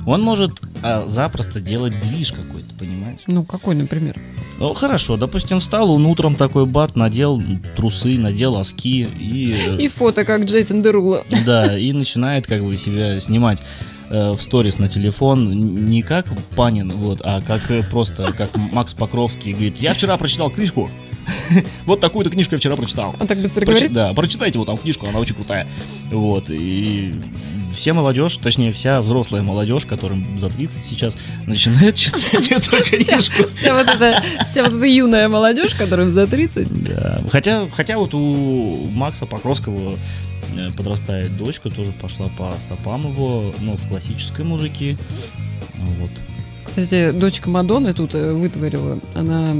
[0.06, 3.01] Он может а, запросто делать движ какой-то, понимаешь?
[3.26, 4.16] Ну, какой, например?
[4.58, 7.42] Ну, хорошо, допустим, встал он утром такой бат, надел
[7.76, 9.54] трусы, надел оски и...
[9.68, 11.24] э, И фото, как Джейсон Дерула.
[11.44, 13.62] Да, и начинает как бы себя снимать
[14.10, 18.94] э, в сторис на телефон не как Панин, вот, а как э, просто как Макс
[18.94, 20.90] Покровский говорит, я вчера прочитал книжку,
[21.86, 23.14] вот такую-то книжку я вчера прочитал.
[23.18, 23.92] Он так быстро Прочи- говорит?
[23.92, 25.66] Да, прочитайте вот там книжку, она очень крутая.
[26.10, 27.14] Вот, и
[27.72, 33.48] все молодежь, точнее вся взрослая молодежь, которым за 30 сейчас, начинает читать эту книжку.
[33.50, 34.22] Вся вот эта,
[34.86, 36.84] юная молодежь, которым за 30.
[36.84, 37.22] Да.
[37.30, 39.96] Хотя, хотя вот у Макса Покровского
[40.56, 44.96] э, подрастает дочка, тоже пошла по стопам его, но в классической музыке.
[45.74, 46.10] Вот.
[46.64, 48.98] Кстати, дочка Мадонны тут э, вытворила.
[49.14, 49.54] Она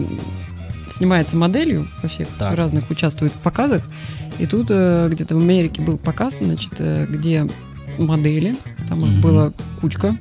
[0.90, 2.54] снимается моделью во всех Так.
[2.54, 3.82] разных, участвует в показах.
[4.38, 7.48] И тут э, где-то в Америке был показ, значит, где
[7.98, 8.56] модели,
[8.88, 10.16] там их была кучка.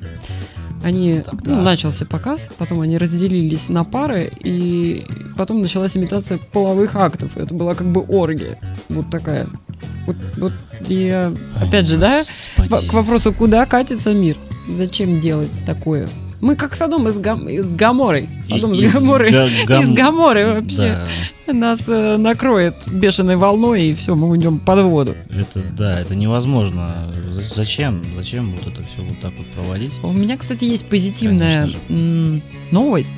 [0.84, 5.06] Они, ну, начался показ, потом они разделились на пары, и
[5.38, 7.38] потом началась имитация половых актов.
[7.38, 8.58] Это была как бы оргия.
[8.90, 9.48] Вот такая.
[10.08, 10.54] Вот, вот
[10.88, 11.32] я,
[11.62, 12.24] опять же, да,
[12.58, 12.88] Господи.
[12.88, 14.36] к вопросу, куда катится мир?
[14.70, 16.10] Зачем делать такое?
[16.42, 17.48] Мы как Содом из, Гам...
[17.48, 18.28] из Гаморой.
[18.48, 19.32] Содом И- из Гаморы.
[19.32, 21.08] Га- гам- Из Гаморы вообще.
[21.48, 25.16] Да, Нас э, накроет бешеной волной, и все, мы уйдем под воду.
[25.30, 26.96] это, да, это невозможно.
[27.30, 28.02] За- Зачем?
[28.16, 29.94] Зачем вот это все вот так вот проводить?
[30.04, 31.70] У меня, кстати, есть позитивная
[32.72, 33.16] новость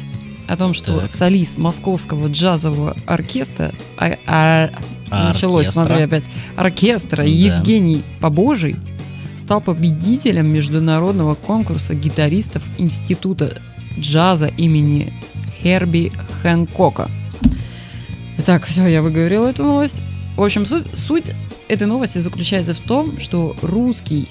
[0.48, 1.12] о том, что Так.
[1.12, 4.70] солист московского джазового оркестра, а- а-
[5.10, 5.86] А началось, оркестра?
[5.86, 6.24] смотри, опять,
[6.58, 7.24] оркестра Да.
[7.24, 8.76] Евгений Побожий
[9.44, 13.62] стал победителем международного конкурса гитаристов Института
[14.00, 15.12] джаза имени
[15.62, 17.10] Херби Хэнкока.
[18.40, 19.98] Итак, все, я выговорила эту новость.
[20.38, 21.32] В общем, суть, суть
[21.68, 24.30] этой новости заключается в том, что русский,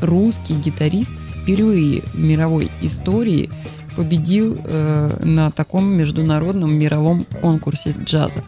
[0.00, 1.12] русский гитарист
[1.42, 3.50] впервые в мировой истории
[3.96, 8.44] победил э, на таком международном мировом конкурсе джаза.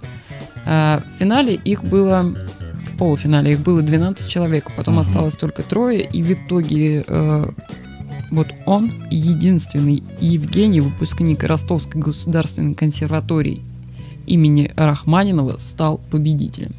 [0.64, 2.34] А в финале их было,
[2.92, 5.00] в полуфинале их было 12 человек, потом Мгм.
[5.02, 7.50] осталось только трое, и в итоге э,
[8.30, 13.60] вот он единственный Евгений, выпускник Ростовской государственной консерватории
[14.26, 16.74] имени Рахманинова, стал победителем.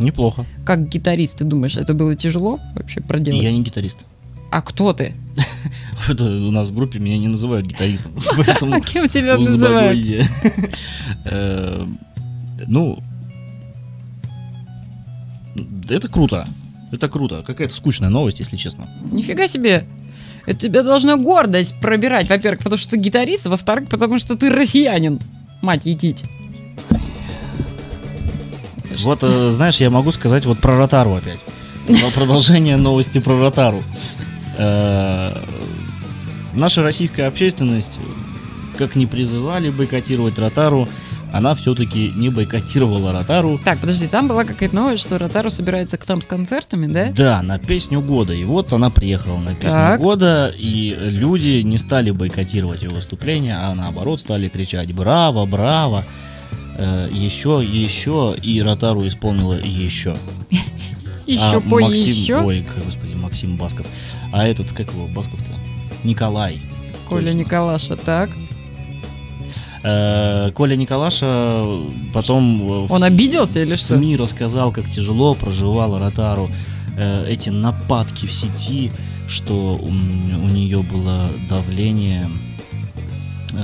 [0.00, 0.44] Неплохо.
[0.64, 3.42] Как гитарист, ты думаешь, это было тяжело вообще проделать?
[3.42, 3.98] Я не гитарист.
[4.50, 5.14] А кто ты?
[6.08, 8.12] Это у нас в группе меня не называют гитаристом.
[8.72, 9.98] А кем тебя называют?
[11.24, 11.86] Э,
[12.66, 12.98] Ну,
[15.90, 16.46] это круто.
[16.92, 17.42] Это круто.
[17.46, 18.86] Какая-то скучная новость, если честно.
[19.10, 19.84] Нифига себе.
[20.46, 25.18] Это тебя должна гордость пробирать, во-первых, потому что ты гитарист, во-вторых, потому что ты россиянин.
[25.62, 26.22] Мать етить.
[28.98, 31.40] Вот, э, знаешь, я могу сказать вот про Ротару опять.
[31.86, 33.82] Про Продолжение новости про Ротару.
[34.58, 35.36] Э,
[36.54, 37.98] Наша российская общественность,
[38.78, 40.88] как не призывали бойкотировать Ротару,
[41.34, 43.58] она все-таки не бойкотировала Ротару.
[43.64, 47.10] Так, подожди, там была какая-то новость, что Ротару собирается к нам с концертами, да?
[47.12, 48.32] Да, на песню года.
[48.32, 50.00] И вот она приехала на песню Так.
[50.00, 56.04] года, и люди не стали бойкотировать ее выступление, а наоборот стали кричать «Браво, браво!»
[56.76, 60.16] Э, еще, еще, и Ротару исполнила еще.
[61.26, 62.36] Еще А по Максим, еще.
[62.42, 63.86] ой, господи, Максим Басков.
[64.30, 65.52] А этот, как его, Басков-то?
[66.06, 66.60] Николай.
[67.08, 67.38] Коля точно.
[67.38, 68.28] Николаша, так.
[69.86, 71.64] Э, Коля Николаша
[72.14, 73.96] потом э, в Он с- обиделся или в что?
[73.98, 76.48] СМИ рассказал, как тяжело проживала Ротару
[76.96, 78.90] э, эти нападки в сети,
[79.28, 82.30] что м, у нее было давление,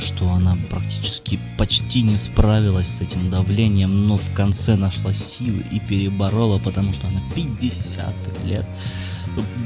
[0.01, 5.81] что она практически почти не справилась с этим давлением, но в конце нашла силы и
[5.81, 8.67] переборола, потому что она 50 лет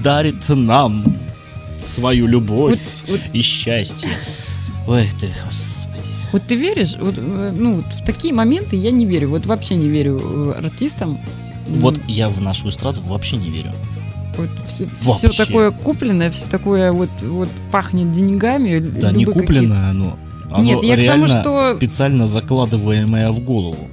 [0.04, 1.04] дарит нам
[1.84, 4.08] свою любовь Вот, вот, и счастье.
[4.86, 5.30] Ой ты.
[6.34, 6.96] Вот ты веришь?
[6.98, 9.28] Вот, э, ну, вот в такие моменты я не верю.
[9.28, 11.16] Вот вообще не верю э, артистам.
[11.68, 13.70] Вот я в нашу эстраду вообще не верю.
[14.36, 15.28] Вот все, Вообще.
[15.46, 18.80] такое купленное, все такое вот, вот пахнет деньгами.
[18.80, 20.18] Да, не купленное оно.
[20.50, 23.88] Оно Нет, я к тому, что- специально закладываемое в голову.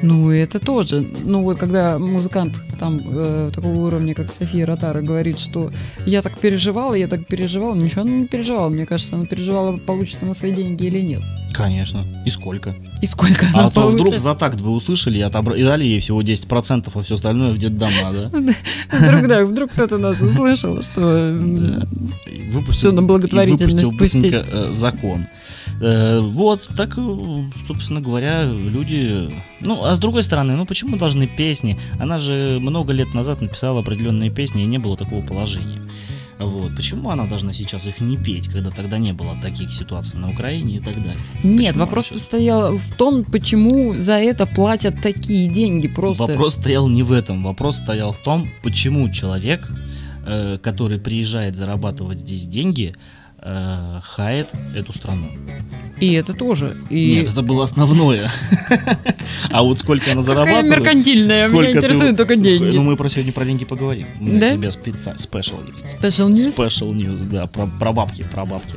[0.00, 1.06] Ну, это тоже.
[1.22, 5.70] Ну, вот когда музыкант там э, такого уровня, как София Ротара, говорит, что
[6.06, 8.70] я так переживала, я так переживала, ничего она не переживала.
[8.70, 11.22] Мне кажется, она переживала, получится на свои деньги или нет.
[11.58, 12.04] Конечно.
[12.24, 12.76] И сколько?
[13.02, 16.22] И сколько А то вдруг за такт бы услышали и, отобра- и дали ей всего
[16.22, 18.28] 10%, а все остальное в детдом надо.
[18.92, 21.36] Вдруг, да, вдруг кто-то нас услышал, что...
[21.42, 21.88] Да.
[22.70, 24.32] Всё на благотворительность пустить.
[24.32, 25.26] э, закон.
[25.80, 29.28] Э, вот, так, э, собственно говоря, люди...
[29.60, 31.76] Ну, а с другой стороны, ну почему должны песни?
[31.98, 35.80] Она же много лет назад написала определенные песни, и не было такого положения.
[36.38, 36.74] Вот.
[36.76, 40.76] Почему она должна сейчас их не петь, когда тогда не было таких ситуаций на Украине
[40.76, 41.16] и так далее?
[41.42, 46.26] Нет, Почему вопрос она стоял в том, почему за это платят такие деньги просто.
[46.26, 47.42] Вопрос стоял не в этом.
[47.42, 49.68] Вопрос стоял в том, почему человек,
[50.26, 52.94] э, который приезжает зарабатывать здесь деньги,
[53.42, 55.28] э, хает эту страну.
[56.00, 56.76] И это тоже.
[56.90, 58.30] И Нет, это было основное.
[59.50, 60.70] А вот сколько она какая зарабатывает...
[60.70, 62.76] меркантильная, меня интересуют только деньги.
[62.76, 64.06] Ну, мы про сегодня про деньги поговорим.
[64.20, 64.52] У меня Да?
[64.52, 65.96] тебе спешл есть.
[66.00, 66.56] Special News?
[66.56, 68.74] Special news, да, про, бабки, про бабки.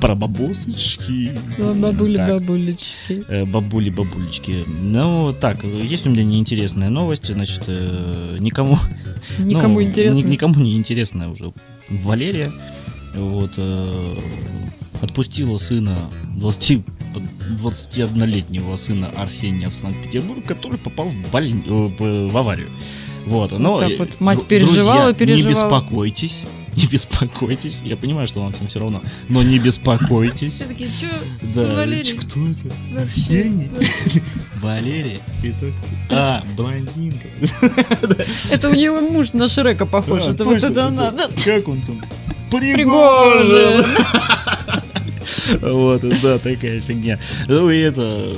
[0.00, 1.38] Про бабосочки.
[1.58, 2.28] Бабули, Так.
[2.28, 3.24] бабулечки.
[3.28, 4.64] Э, Бабули, бабулечки.
[4.66, 7.26] Ну, так, есть у меня неинтересная новость.
[7.26, 8.78] Значит, э, никому...
[9.38, 10.18] Никому ну, интересно.
[10.18, 11.52] ни- никому не интересная уже
[11.90, 12.50] Валерия.
[13.14, 14.14] Вот, э,
[15.02, 15.98] отпустила сына
[16.36, 16.82] 20,
[17.62, 22.68] 21-летнего сына Арсения в Санкт-Петербург, который попал в, больни- э, в аварию.
[23.26, 25.80] Вот, но, так э, вот мать переживала, друзья, Не переживала.
[25.80, 26.34] беспокойтесь,
[26.76, 27.80] не беспокойтесь.
[27.84, 30.54] Я понимаю, что вам всем все равно, но не беспокойтесь.
[30.54, 31.06] Все такие, что
[31.54, 32.16] Да, Валерий?
[32.16, 33.02] кто это?
[33.02, 33.70] Арсений?
[35.40, 35.66] Кто?
[36.10, 37.26] А, блондинка.
[38.50, 40.24] Это у него муж на Шрека похож.
[40.26, 41.12] А, это вот это она.
[41.44, 42.02] Как он там?
[42.50, 43.84] Пригожин.
[45.60, 47.18] Вот, да, такая фигня.
[47.48, 48.34] Ну и это...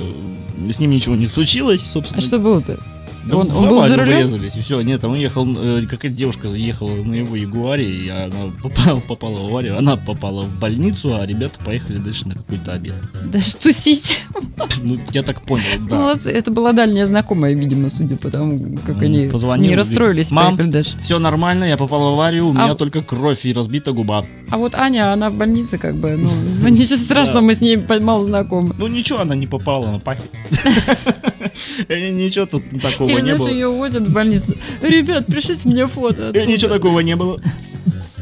[0.69, 2.19] С ним ничего не случилось, собственно.
[2.19, 2.79] А что было-то?
[3.25, 4.17] Да Он- он был за рулем?
[4.27, 8.51] врезались, и все, нет, он ехал, э, какая-то девушка заехала на его Ягуаре, и она
[8.61, 12.95] попала, попала в аварию, она попала в больницу, а ребята поехали дальше на какой-то обед.
[13.31, 14.19] Даже тусить.
[14.83, 15.95] Ну, я так понял, да.
[15.99, 16.31] Молодцы.
[16.31, 20.97] Это была дальняя знакомая, видимо, судя по тому, как они позвонил, не расстроились, поехали дальше.
[21.03, 24.25] Все нормально, я попал в аварию, у А- меня только кровь и разбита губа.
[24.49, 26.29] А вот Аня, она в больнице, как бы, ну,
[26.61, 27.47] ну, ничего страшного, Да.
[27.47, 28.73] мы с ней мало знакомы.
[28.77, 30.21] Ну ничего, она не попала на пахи.
[31.89, 33.49] Ничего тут такого не было.
[33.49, 34.55] ее возят в больницу.
[34.81, 36.21] Ребят, пришлите мне фото.
[36.21, 36.45] Э, оттуда».
[36.45, 37.39] Ничего такого не было.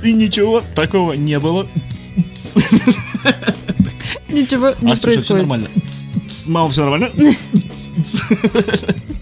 [0.03, 1.67] И ничего такого не было.
[4.29, 5.37] Ничего не А слушай, все происходит.
[5.43, 5.67] нормально.
[6.47, 7.11] Мама, все нормально?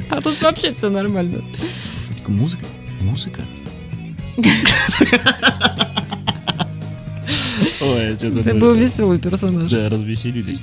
[0.10, 1.42] А тут вообще все нормально.
[2.28, 2.66] Музыка?
[3.02, 3.44] Музыка?
[7.82, 8.16] Ой.
[8.18, 9.70] Ты был веселый персонаж.
[9.72, 10.60] Да, развеселились.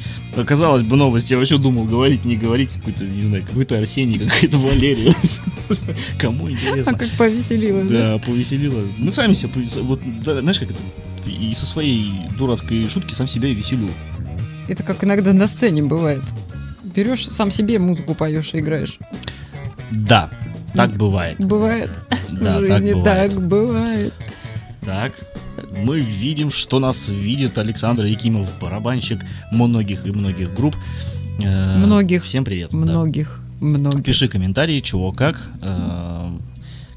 [0.47, 1.31] Казалось бы, новость.
[1.31, 2.71] Я вообще думал, говорить, не говорить.
[2.77, 5.15] Какой-то, не знаю, какой-то Арсений, какая-то Валерия.
[6.19, 6.95] Кому А интересно.
[6.95, 7.83] как повеселила.
[7.85, 8.19] да?
[8.25, 8.81] Повеселило.
[8.99, 10.79] Мы сами себя повес- Вот, знаешь, как это?
[11.29, 13.89] И со своей дурацкой шутки сам себя и веселю.
[14.69, 16.23] Это как иногда на сцене бывает.
[16.95, 18.99] Берешь сам себе музыку поешь и играешь.
[19.91, 20.31] Да,
[20.75, 21.39] так бывает.
[21.39, 21.91] Бывает.
[22.31, 23.05] Да, так бывает.
[23.05, 24.15] так бывает.
[24.87, 25.15] Так,
[25.85, 29.19] мы видим, что нас видит Александр Якимов, барабанщик
[29.51, 30.77] многих и многих групп.
[31.43, 32.23] Э, Многих.
[32.23, 32.71] Всем привет.
[32.71, 32.77] да.
[32.77, 33.41] Многих.
[33.61, 34.05] Многих.
[34.05, 35.43] Пиши комментарии, чего, как.
[35.61, 36.31] э,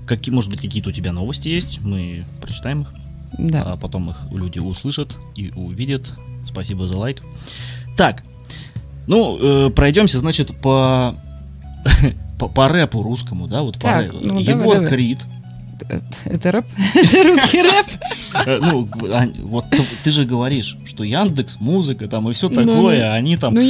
[0.06, 2.94] Какие, может быть, какие-то у тебя новости есть, мы прочитаем их,
[3.40, 3.64] Да.
[3.74, 6.04] а потом их люди услышат и увидят.
[6.48, 7.22] Спасибо за лайк.
[7.98, 8.24] Так,
[9.08, 11.16] ну, э, пройдемся, значит, по,
[12.40, 14.18] по, по рэпу русскому, да, вот по Так, рэпу.
[14.22, 14.90] ну, давай, Егор давай.
[14.90, 15.39] Крид, Это,
[16.26, 16.66] это рэп?
[16.96, 17.86] Это русский рэп?
[18.34, 18.88] Э, Ну,
[19.44, 19.66] вот
[20.04, 23.66] ты, же говоришь, что Яндекс, музыка там и все Ну, такое, они там Ну, а-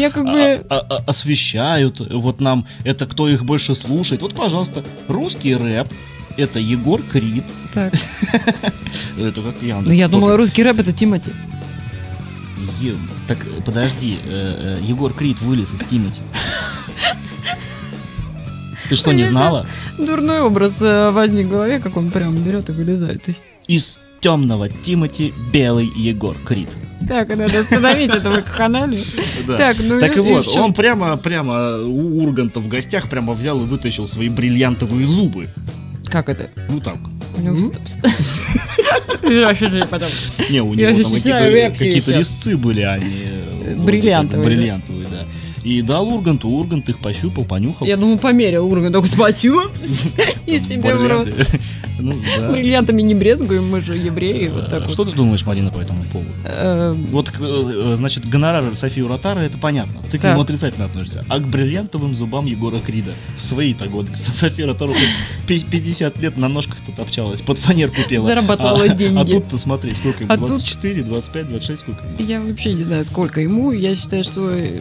[0.69, 4.21] а- а- освещают вот нам это, кто их больше слушает.
[4.21, 5.87] Вот, пожалуйста, русский рэп.
[6.37, 7.43] Это Егор Крид.
[7.73, 7.93] Так.
[9.19, 9.87] Это как Яндекс.
[9.87, 11.31] Ну, я думала, русский рэп это Тимати.
[13.27, 16.21] Так, подожди, э, э, Егор Крид вылез из Тимати.
[18.89, 19.65] Ты что, не знала?
[19.97, 23.23] Дурной образ э, возник в голове, как он прям берет и вылезает.
[23.23, 26.69] То есть, Из темного Тимати белый Егор Крид.
[27.07, 28.99] так, надо остановить этого канале.
[29.47, 29.57] Да.
[29.57, 33.61] Так, ну Так и и вот, он прямо, прямо у Урганта в гостях прямо взял
[33.61, 35.47] и вытащил свои бриллиантовые зубы.
[36.05, 36.49] Как это?
[36.67, 36.97] Ну так.
[40.49, 45.25] Не, у него там какие-то, резцы были, они э, вот Бриллиантовые, бриллиантовые, да.
[45.69, 47.85] И дал Урганту, Ургант их пощупал, понюхал.
[47.85, 49.69] Я думаю, померил уровень, только смотрю
[50.47, 51.27] и себе в рот.
[52.01, 52.49] Ну, да.
[52.53, 54.89] Бриллиантами не брезгуем, мы же евреи, вот А вот.
[54.89, 56.29] Что ты думаешь, Марина, по этому поводу?
[56.45, 59.95] Э, Вот, э, значит, гонорар Софии Ротара, это понятно.
[60.09, 61.25] Ты к нему отрицательно относишься.
[61.27, 64.11] А к бриллиантовым зубам Егора Крида в свои-то годы.
[64.15, 65.09] София Ротару хоть
[65.45, 68.23] пи- 50 лет на ножках-то топчалась, под фанерку пела.
[68.23, 69.19] Зарабатывала А- деньги.
[69.19, 70.31] А тут-то смотри, сколько ему?
[70.31, 72.15] А тут- 24, 25, 26, сколько ему?
[72.29, 73.73] Я вообще не знаю, сколько ему.
[73.73, 74.79] Я считаю, что э,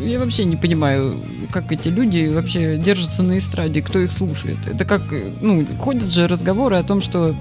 [0.00, 1.16] я вообще не понимаю,
[1.50, 4.58] как эти люди вообще держатся на эстраде, кто их слушает.
[4.66, 5.02] Это как,
[5.40, 7.34] ну, ходят же разговоры о том, что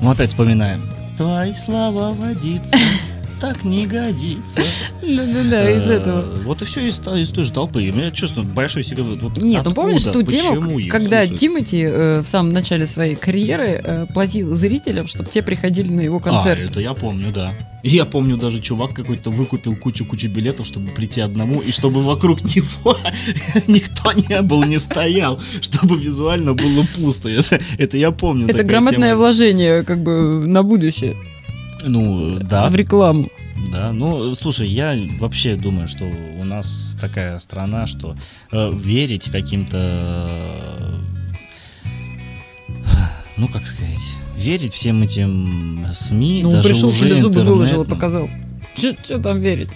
[0.00, 0.82] Ну, опять вспоминаем.
[1.16, 2.76] Твои слова водиться
[3.40, 4.62] так не годится.
[5.02, 6.38] да-да-да, из Э, этого.
[6.44, 7.80] Вот и все из, та- из той же толпы.
[7.80, 9.02] У меня чувство большой себе...
[9.02, 11.26] Вот Нет, ну помнишь ту их когда?
[11.26, 16.16] Тимати э, в самом начале своей карьеры э, платил зрителям, чтобы те приходили на его
[16.18, 16.70] А, концерт.
[16.70, 17.52] это я помню, да.
[17.82, 22.96] Я помню, даже чувак какой-то выкупил кучу-кучу билетов, чтобы прийти одному, и чтобы вокруг него
[23.66, 27.28] никто не был, не стоял, чтобы визуально было пусто.
[27.28, 28.48] Это, это я помню.
[28.48, 29.18] Это грамотное тема.
[29.18, 31.16] вложение, как бы, на будущее,
[31.86, 33.28] Ну, да, в рекламу.
[33.70, 33.92] да.
[33.92, 38.16] Ну, слушай, я вообще думаю, что у нас такая страна, что
[38.52, 40.28] э, верить каким-то...
[40.28, 40.98] э,
[43.36, 43.98] ну, как сказать...
[44.36, 48.28] Верить всем этим СМИ, Ну, даже пришел, уже тебе зубы выложил и показал.
[48.74, 49.70] Что там верить?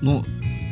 [0.00, 0.24] Ну,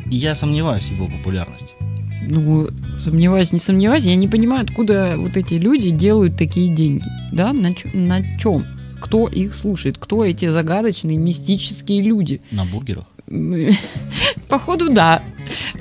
[0.06, 1.74] я сомневаюсь в его популярности.
[2.22, 7.02] Ну, сомневаюсь, не сомневаюсь, я не понимаю, откуда вот эти люди делают такие деньги.
[7.32, 8.64] Да, на, на чем?
[9.00, 9.98] Кто их слушает?
[9.98, 12.40] Кто эти загадочные, мистические люди?
[12.50, 13.04] На бургерах.
[14.48, 15.22] Походу, да.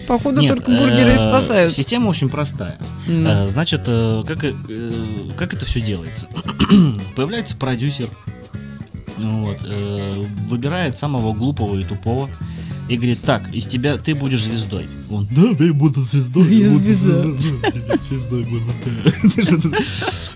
[0.08, 1.74] Походу, Нет, только бургеры и э, спасают.
[1.74, 2.78] Система очень простая.
[3.08, 4.40] Э, Значит, э, как,
[5.38, 6.28] как это все делается?
[7.16, 8.10] Появляется продюсер,
[9.18, 9.58] вот,
[10.48, 12.30] выбирает самого глупого и тупого
[12.90, 14.88] и говорит, так, из тебя ты будешь звездой.
[15.10, 16.56] Он, да, да, я буду звездой.
[16.56, 17.24] Я звезда.
[18.10, 19.78] звездой буду, да».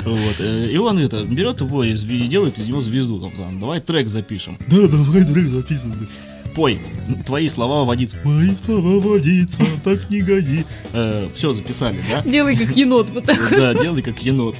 [0.04, 3.32] Вот, э, И он это берет его и делает из него звезду.
[3.60, 4.58] Давай трек запишем.
[4.68, 6.08] Да, давай трек записываем.
[6.56, 6.80] пой,
[7.26, 8.18] твои слова водица.
[8.24, 10.66] Мои слова водица, так не гони.
[11.36, 12.22] все, записали, да?
[12.26, 13.50] Делай как енот, вот так.
[13.52, 14.56] Да, делай как енот.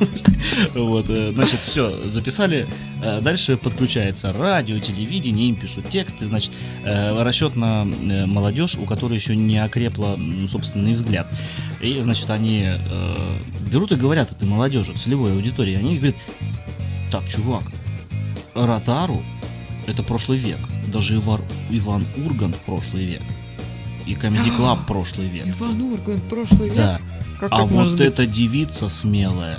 [0.74, 2.66] Вот, э, значит, все, записали.
[3.02, 6.26] Э, дальше подключается радио, телевидение, им пишут тексты.
[6.26, 6.52] Значит,
[6.84, 11.26] э, расчет на молодежь, у которой еще не окрепла собственный взгляд.
[11.80, 12.66] И, значит, они
[13.70, 15.76] берут и говорят этой молодежи, целевой аудитории.
[15.76, 16.16] Они говорят,
[17.10, 17.62] так, чувак,
[18.54, 19.22] Ротару
[19.86, 20.58] это прошлый век.
[20.88, 21.40] Даже Ивар,
[21.70, 23.22] Иван Ургант прошлый век.
[24.06, 25.46] И Comedy Club прошлый век.
[25.46, 26.76] Иван Ургант прошлый век?
[26.76, 27.00] Да.
[27.40, 29.58] Как а вот эта девица смелая,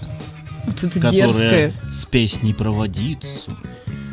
[0.66, 1.74] вот это которая дерзкая.
[1.94, 3.56] с песней проводится,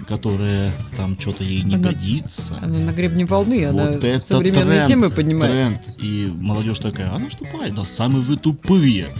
[0.09, 2.59] которая там что-то ей не она, годится.
[2.61, 5.53] Она на гребне волны, вот она современные тренд, темы поднимает.
[5.53, 6.03] Тренд.
[6.03, 9.11] И молодежь такая, она вступает, да самые вы тупые.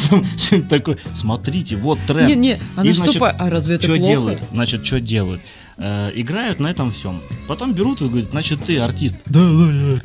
[0.70, 2.28] такое, смотрите, вот тренд.
[2.28, 4.10] Не, не, она вступает, а разве это что плохо?
[4.10, 4.40] делают?
[4.50, 5.42] Значит, что делают?
[5.78, 7.20] Э, играют на этом всем.
[7.48, 9.16] Потом берут и говорят, значит, ты артист.
[9.26, 10.00] Да, да,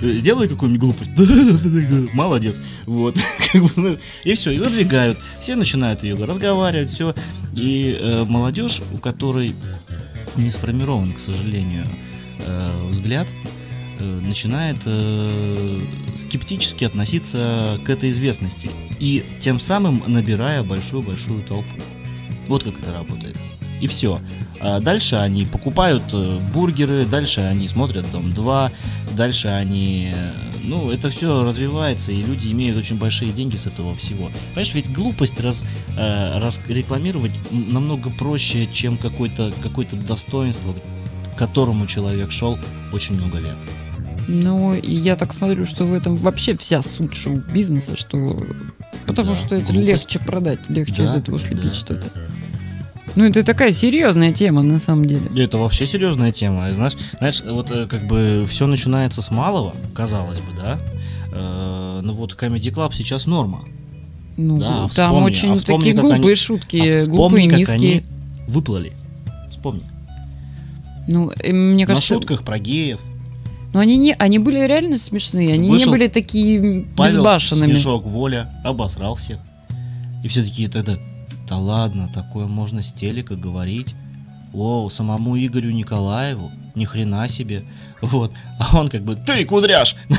[0.00, 0.12] да.
[0.18, 1.14] Сделай какую-нибудь глупость.
[1.14, 2.62] Да, да, да, Молодец.
[2.86, 3.16] Вот.
[4.24, 5.18] и все, и выдвигают.
[5.40, 7.14] Все начинают ее разговаривать, все.
[7.54, 9.54] И э, молодежь, у которой
[10.36, 11.84] не сформирован, к сожалению,
[12.40, 13.26] э, взгляд,
[13.98, 15.80] э, начинает э,
[16.18, 18.70] скептически относиться к этой известности.
[18.98, 21.80] И тем самым набирая большую-большую толпу.
[22.48, 23.36] Вот как это работает.
[23.80, 24.20] И все.
[24.60, 28.72] А дальше они покупают э, бургеры, дальше они смотрят Дом 2,
[29.16, 30.12] дальше они...
[30.14, 30.32] Э,
[30.62, 34.30] ну, это все развивается, и люди имеют очень большие деньги с этого всего.
[34.54, 35.64] Понимаешь, ведь глупость раз,
[35.98, 40.72] э, раз рекламировать намного проще, чем какое-то какое достоинство,
[41.34, 42.58] к которому человек шел
[42.92, 43.56] очень много лет.
[44.26, 48.42] Ну, и я так смотрю, что в этом вообще вся суть шоу-бизнеса, что...
[49.06, 49.86] Потому да, что это глупость.
[49.86, 51.74] легче продать, легче да, из этого слепить да.
[51.74, 52.06] что-то.
[53.16, 55.30] Ну, это такая серьезная тема, на самом деле.
[55.36, 56.72] Это вообще серьезная тема.
[56.72, 60.78] Знаешь, знаешь, вот э, как бы все начинается с малого, казалось бы, да.
[61.32, 63.64] Э, ну вот Comedy Club сейчас норма.
[64.36, 67.58] Ну, да, там вспомни, очень а вспомни, такие глупые они, шутки, а вспомни, глупые, как
[67.58, 67.76] низкие.
[67.76, 68.02] Они
[68.48, 68.92] выплыли.
[69.48, 69.82] Вспомни.
[71.06, 72.14] Ну, мне кажется...
[72.14, 72.98] На шутках про геев.
[73.72, 77.72] Но они не, они были реально смешные, они Вышел не были такие Павел безбашенными.
[77.72, 79.38] Снежок, Воля, обосрал всех.
[80.22, 80.96] И все такие тогда,
[81.54, 83.94] да ладно, такое можно с телека говорить.
[84.52, 87.62] О, самому Игорю Николаеву, ни хрена себе.
[88.00, 88.32] Вот.
[88.58, 89.96] А он как бы, ты кудряш!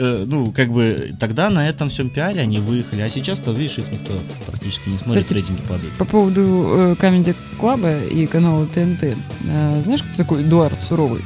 [0.00, 3.90] Э, ну, как бы, тогда на этом всем пиаре они выехали, а сейчас-то, видишь, их
[3.90, 4.14] никто
[4.46, 5.92] практически не смотрит, Кстати, рейтинги падают.
[5.94, 9.02] По поводу э, Comedy Club и канала ТНТ.
[9.02, 11.22] Э, знаешь, кто такой Эдуард Суровый?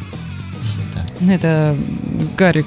[1.21, 1.35] Да.
[1.35, 1.77] Это
[2.39, 2.67] Гарик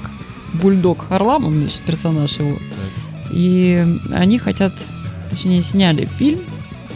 [0.54, 2.54] Бульдог Харламов, значит, персонаж его.
[2.54, 3.32] Так.
[3.32, 4.72] И они хотят
[5.30, 6.40] точнее сняли фильм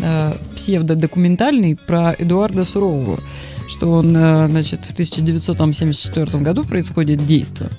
[0.01, 3.21] э, псевдодокументальный про Эдуарда Сурового,
[3.69, 7.71] что он, э, значит, в 1974 году происходит действие.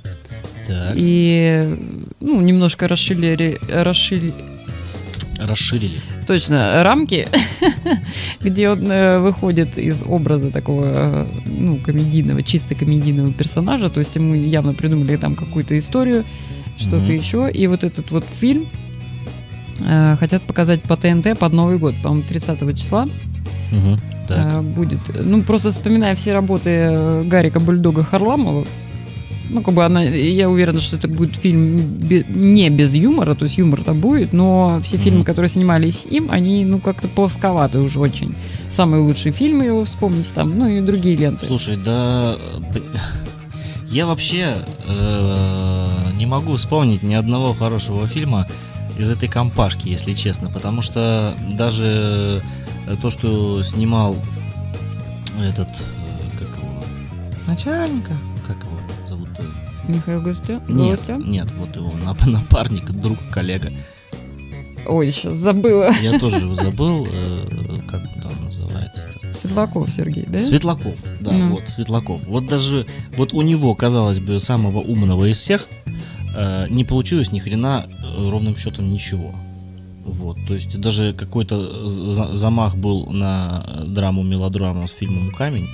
[0.68, 0.94] Так.
[0.96, 1.78] И,
[2.20, 4.34] ну, немножко расширили, расширили,
[5.40, 6.00] расширили.
[6.28, 7.28] Точно, рамки,
[8.42, 14.16] где он э, выходит из образа такого, э, ну, комедийного, чисто комедийного персонажа, то есть
[14.16, 16.24] ему явно придумали там какую-то историю,
[16.78, 17.18] что-то mm-hmm.
[17.18, 18.68] еще, и вот этот вот фильм,
[19.86, 23.04] Э, хотят показать по ТНТ под Новый год, по-моему, 30 числа.
[23.72, 25.00] Угу, э, будет.
[25.20, 28.66] Ну, просто вспоминая все работы э, Гарика Бульдога Харламова,
[29.52, 33.58] ну, как бы она, я уверена, что это будет фильм не без юмора, то есть
[33.58, 38.00] юмор там будет, но все mm фильмы, которые снимались им, они, ну, как-то плосковаты уже
[38.00, 38.34] очень.
[38.70, 41.48] Самые лучшие фильмы его вспомнить там, ну, и другие ленты.
[41.48, 42.38] Слушай, да...
[43.90, 44.56] Я вообще
[44.88, 48.48] э, не могу вспомнить ни одного хорошего фильма,
[49.02, 52.42] из этой компашки, если честно, потому что даже
[52.88, 54.16] э, то, что снимал
[55.40, 56.84] этот, э, как его,
[57.48, 58.14] начальника,
[58.48, 58.78] как его
[59.10, 59.30] зовут?
[59.88, 60.62] Михаил Гостя?
[60.68, 61.92] Нет, нет, вот его
[62.26, 63.72] напарник, друг, коллега.
[64.88, 65.92] Ой, сейчас забыла.
[66.02, 69.08] Я тоже его забыл, э, как он там называется?
[69.34, 70.44] Светлаков Сергей, да?
[70.44, 71.50] Светлаков, да, ну.
[71.52, 72.22] вот, Светлаков.
[72.28, 72.86] Вот даже,
[73.18, 75.68] вот у него, казалось бы, самого умного из всех,
[76.36, 79.34] Э, не получилось ни хрена э, ровным счетом ничего.
[80.06, 85.70] Вот, то есть даже какой-то замах был на драму мелодраму с фильмом Камень.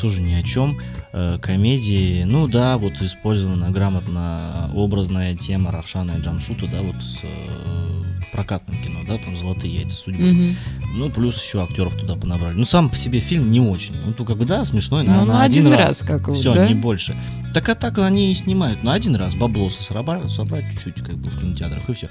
[0.00, 0.78] Тоже ни о чем.
[1.12, 7.18] Э, комедии, ну да, вот использована грамотно образная тема Равшана и Джамшута, да, вот с
[8.32, 10.30] прокатным кино, да, там «Золотые яйца судьбы».
[10.30, 10.96] Угу.
[10.96, 12.54] Ну, плюс еще актеров туда понабрали.
[12.54, 13.94] Ну, сам по себе фильм не очень.
[14.06, 16.00] Ну, то как бы, да, смешной, на, ну, на, на один, один раз.
[16.00, 16.68] раз как Все, да?
[16.68, 17.16] не больше.
[17.52, 21.28] Так а так они и снимают на один раз баблоса собрать, собрать чуть-чуть, как бы,
[21.28, 22.08] в кинотеатрах, и все.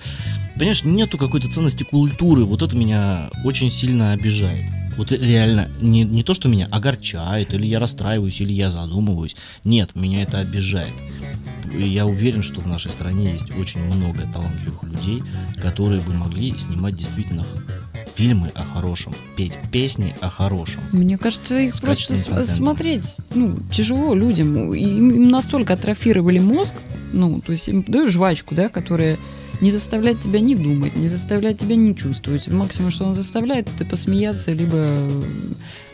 [0.55, 2.43] Понимаешь, нету какой-то ценности культуры.
[2.43, 4.65] Вот это меня очень сильно обижает.
[4.97, 9.37] Вот реально, не, не то, что меня огорчает, или я расстраиваюсь, или я задумываюсь.
[9.63, 10.93] Нет, меня это обижает.
[11.73, 15.23] Я уверен, что в нашей стране есть очень много талантливых людей,
[15.61, 17.45] которые бы могли снимать действительно
[18.15, 20.81] фильмы о хорошем, петь песни о хорошем.
[20.91, 22.55] Мне кажется, их С просто с- контентом.
[22.55, 24.73] смотреть ну, тяжело людям.
[24.73, 26.75] Им им настолько атрофировали мозг,
[27.13, 29.17] ну, то есть им даешь жвачку, да, которая
[29.61, 32.47] не заставляет тебя не думать, не заставляет тебя не чувствовать.
[32.47, 35.23] Максимум, что он заставляет, это посмеяться, либо э,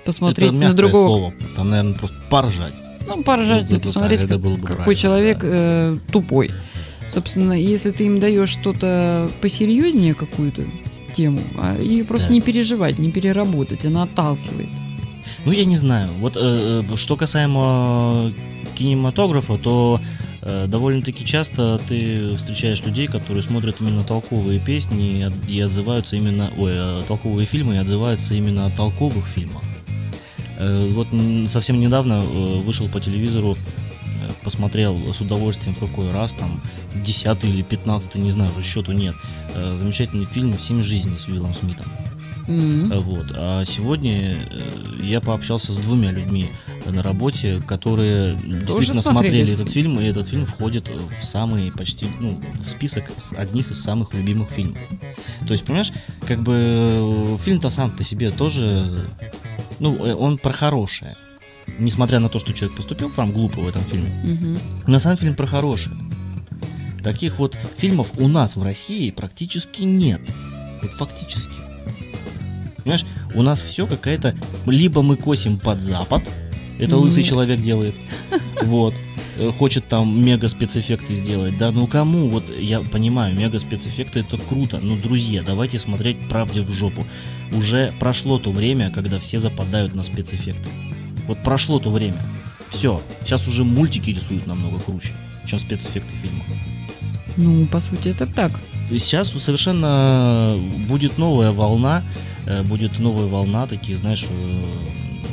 [0.05, 1.07] посмотреть это на другого.
[1.07, 1.33] слово.
[1.55, 2.73] Там, наверное, просто поржать.
[3.07, 5.47] Ну, поржать, Ну, и посмотреть, это как- было бы какой правильно, человек да.
[5.49, 6.51] э, тупой.
[7.07, 10.63] Собственно, если ты им даешь что-то посерьезнее, какую-то
[11.15, 12.33] тему, а, и просто Да.
[12.33, 14.69] не переживать, не переработать, она отталкивает.
[15.45, 16.09] Ну, я не знаю.
[16.19, 18.31] Вот э, э, что касаемо
[18.75, 19.99] кинематографа, то
[20.41, 26.15] э, довольно-таки часто ты встречаешь людей, которые смотрят именно толковые песни и, от- и отзываются
[26.15, 26.51] именно...
[26.57, 29.63] Ой, э, толковые фильмы и отзываются именно о толковых фильмах.
[30.59, 31.07] Э, вот
[31.49, 33.57] совсем недавно э, вышел по телевизору,
[34.43, 36.61] посмотрел с удовольствием в какой раз, там,
[36.95, 39.15] 10 или 15 не знаю, счету нет.
[39.53, 41.85] Э, замечательный фильм «Семь жизней» с Уиллом Смитом.
[42.47, 43.27] Э, Вот.
[43.35, 46.49] А сегодня э, я пообщался с двумя людьми
[46.85, 52.07] на работе, которые действительно смотрели смотрели этот фильм, и этот фильм входит в самый почти,
[52.19, 53.05] ну, в список
[53.35, 54.77] одних из самых любимых фильмов.
[55.47, 55.91] То есть, понимаешь,
[56.27, 58.85] как бы э, фильм-то сам по себе тоже,
[59.79, 61.15] ну, э, он про хорошее.
[61.79, 64.59] Несмотря на то, что человек поступил там глупо в этом фильме, Мгм.
[64.87, 65.95] на самом фильм про хорошее.
[67.03, 70.21] Таких вот фильмов у нас в России практически нет.
[70.81, 71.49] Вот фактически.
[72.83, 74.35] Понимаешь, у нас все какая-то...
[74.65, 76.23] Либо мы косим под Запад,
[76.79, 77.29] это лысый Мгм.
[77.29, 77.95] человек делает,
[78.63, 78.93] вот,
[79.37, 81.57] э, хочет там мега спецэффекты сделать.
[81.57, 82.27] Да ну кому?
[82.29, 87.05] Вот я понимаю, мега спецэффекты это круто, но, друзья, давайте смотреть правде в жопу.
[87.51, 90.69] Уже прошло то время, когда все западают на спецэффекты.
[91.27, 92.21] Вот прошло то время.
[92.69, 93.01] Все.
[93.23, 95.13] Сейчас уже мультики рисуют намного круче,
[95.45, 96.43] чем спецэффекты фильма.
[97.37, 98.51] Ну, по сути, это так.
[98.89, 100.57] Сейчас совершенно
[100.87, 102.03] будет новая волна,
[102.45, 104.25] э, будет новая волна, такие, знаешь,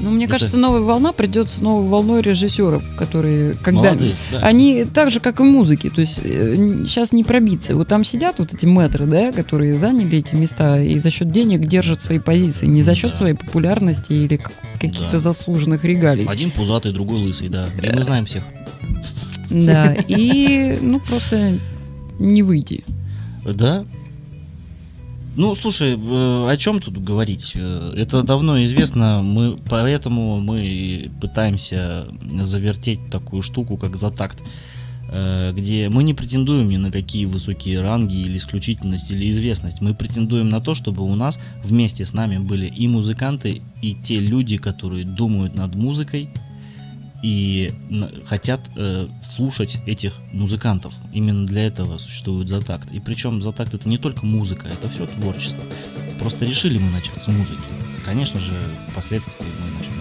[0.02, 4.14] э, Но мне Это- кажется, новая волна придет с новой волной режиссеров, которые когда молодые.
[4.30, 4.38] да.
[4.40, 7.74] они так же, как и музыки, то есть сейчас не пробиться.
[7.76, 11.66] Вот там сидят вот эти мэтры, да, которые заняли эти места и за счет денег
[11.66, 13.16] держат свои позиции, не за счет Да.
[13.16, 14.40] своей популярности или
[14.80, 15.18] каких-то Да.
[15.18, 16.26] заслуженных регалий.
[16.26, 17.66] Один пузатый, другой лысый, да.
[17.82, 18.42] И мы знаем всех.
[19.50, 21.58] Да, и ну просто
[22.18, 22.84] не выйти.
[23.44, 23.84] Да.
[25.34, 27.52] Ну, слушай, э, о чем тут говорить?
[27.54, 32.06] Э, Это давно известно, мы поэтому мы пытаемся
[32.42, 34.38] завертеть такую штуку, как затакт,
[35.10, 39.80] э, где мы не претендуем ни на какие высокие ранги или исключительность или известность.
[39.80, 44.20] Мы претендуем на то, чтобы у нас вместе с нами были и музыканты, и те
[44.20, 46.28] люди, которые думают над музыкой,
[47.22, 47.72] и
[48.26, 50.92] хотят э, слушать этих музыкантов.
[51.12, 52.90] Именно для этого существует Затакт.
[52.92, 55.62] И причем Затакт это не только музыка, это все творчество.
[56.18, 57.62] Просто решили мы начать с музыки.
[58.04, 58.52] Конечно же,
[58.90, 59.92] впоследствии мы начнем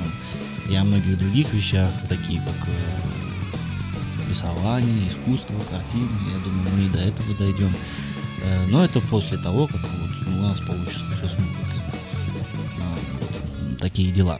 [0.72, 6.08] и о многих других вещах, такие как э, рисование, искусство, картины.
[6.34, 7.72] Я думаю, мы и до этого дойдем.
[8.44, 11.82] Э, но это после того, как вот у нас получится все с музыкой.
[12.80, 14.40] А, вот такие дела.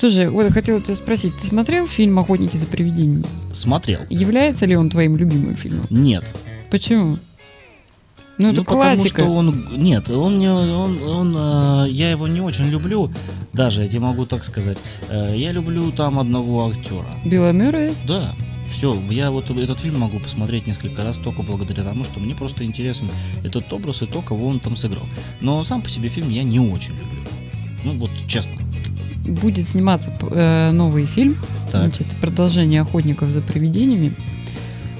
[0.00, 3.24] Слушай, вот я хотела тебя спросить, ты смотрел фильм «Охотники за привидениями»?
[3.52, 4.00] Смотрел.
[4.08, 5.86] Является ли он твоим любимым фильмом?
[5.90, 6.24] Нет.
[6.70, 7.18] Почему?
[8.38, 9.22] Ну, это Ну, потому классика.
[9.22, 9.62] что он...
[9.76, 10.48] Нет, он не...
[10.50, 13.12] Он, он, э, я его не очень люблю,
[13.52, 14.78] даже, я тебе могу так сказать.
[15.10, 17.04] Э, я люблю там одного актера.
[17.26, 17.92] Билла Мюррея?
[18.08, 18.32] Да,
[18.72, 22.64] все, я вот этот фильм могу посмотреть несколько раз только благодаря тому, что мне просто
[22.64, 23.10] интересен
[23.44, 25.04] этот образ и то, кого он там сыграл.
[25.42, 27.20] Но сам по себе фильм я не очень люблю.
[27.84, 28.52] Ну вот, честно.
[29.24, 31.36] Будет сниматься э, новый фильм,
[31.70, 31.82] Так.
[31.82, 34.12] значит, продолжение «Охотников за привидениями».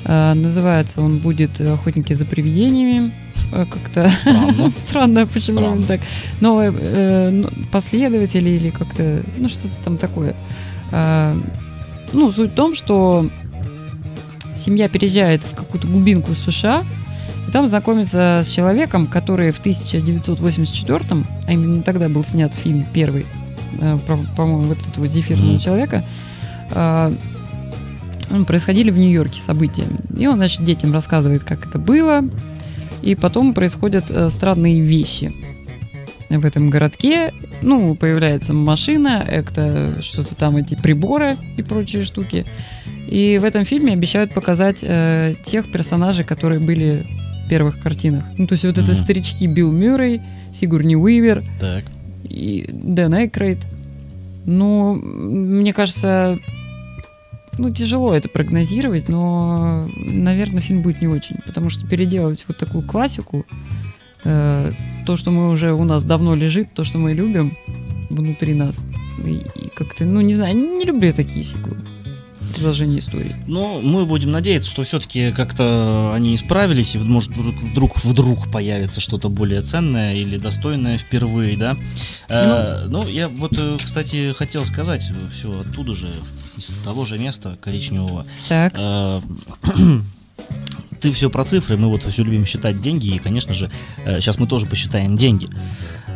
[0.05, 3.13] Э, называется он будет «Охотники за привидениями».
[3.53, 4.71] Э, Как-то Странно.
[4.89, 5.77] странно, почему Странно.
[5.77, 6.01] он так.
[6.41, 10.35] Новые э, ну, последователи или как-то, ну что-то там такое.
[10.93, 11.37] А,
[12.13, 13.29] ну, суть в том, что
[14.55, 16.85] семья переезжает в какую-то глубинку США,
[17.49, 21.01] и там знакомится с человеком, который в 1984,
[21.47, 23.25] а именно тогда был снят фильм первый, э,
[24.37, 25.59] по-моему, вот этого зефирного Мгм.
[25.59, 26.05] человека,
[26.73, 27.13] а,
[28.47, 29.85] происходили в Нью-Йорке события.
[30.17, 32.23] И он, значит, детям рассказывает, как это было,
[33.03, 35.33] и потом происходят э, странные вещи
[36.29, 37.33] в этом городке.
[37.61, 42.45] Ну, появляется машина, это что-то там, эти приборы и прочие штуки.
[43.09, 47.05] И в этом фильме обещают показать э, тех персонажей, которые были
[47.45, 48.23] в первых картинах.
[48.39, 49.01] Ну, то есть вот это Мгм.
[49.01, 50.21] старички Билл Мюррей,
[50.55, 51.85] Сигурни Уивер Так.
[52.25, 53.59] И Дэн Эйкрейд.
[54.47, 56.39] Ну, мне кажется,
[57.59, 62.87] ну, тяжело это прогнозировать, но, наверное, фильм будет не очень, потому что переделывать вот такую
[62.87, 63.45] классику,
[64.25, 64.73] э,
[65.07, 67.57] то, что мы уже у нас давно лежит, то, что мы любим
[68.09, 68.81] внутри нас,
[69.25, 71.79] и, и как-то, ну, не знаю, не люблю я такие сиквелы
[72.61, 73.35] продолжение истории.
[73.47, 79.29] Ну, мы будем надеяться, что все-таки как-то они исправились, и может вдруг, вдруг, появится что-то
[79.29, 81.75] более ценное или достойное впервые, да.
[81.75, 81.81] Ну,
[82.29, 86.09] э, ну я вот, э, кстати, хотел сказать все оттуда же,
[86.57, 88.27] из того же места коричневого.
[88.49, 88.75] Так.
[88.77, 89.21] Э,
[91.01, 93.71] ты все про цифры, мы вот все любим считать деньги, и, конечно же,
[94.05, 95.49] э, сейчас мы тоже посчитаем деньги.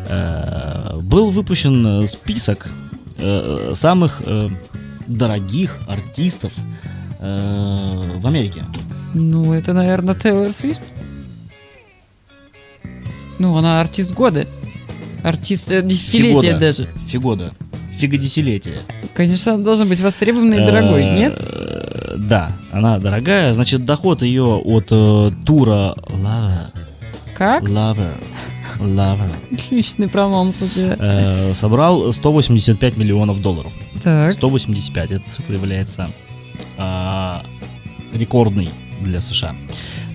[0.08, 2.68] Э, был выпущен список
[3.16, 4.50] э, самых э,
[5.06, 6.52] дорогих артистов
[7.20, 8.64] э, в Америке.
[9.14, 10.80] Ну, это, наверное, Тейлор Свифт.
[13.38, 14.46] Ну, она артист года.
[15.22, 16.58] Артист э, десятилетия Фигода.
[16.58, 16.88] даже.
[17.08, 17.52] Фигода.
[17.98, 18.80] Фига-десятилетие.
[19.14, 21.40] Конечно, она должна быть востребованной и дорогой, Э, нет?
[22.28, 23.54] Да, она дорогая.
[23.54, 26.70] Значит, доход ее от э, тура Lover,
[27.36, 27.62] Как?
[27.64, 28.10] Lover,
[28.78, 30.96] Lover Отличный прононс у тебя.
[30.98, 33.72] э, собрал 185 миллионов долларов.
[34.02, 34.32] Так.
[34.32, 35.10] 185.
[35.12, 36.10] Эта цифра является
[36.76, 37.42] а,
[38.12, 38.70] рекордной
[39.00, 39.54] для США.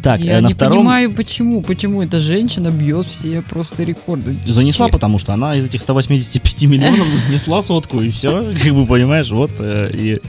[0.02, 4.34] Так, Я э, на не втором понимаю, почему, почему эта женщина бьет все просто рекорды.
[4.46, 9.30] занесла, потому что она из этих 185 миллионов занесла сотку, и все, как бы понимаешь,
[9.30, 10.20] вот э, и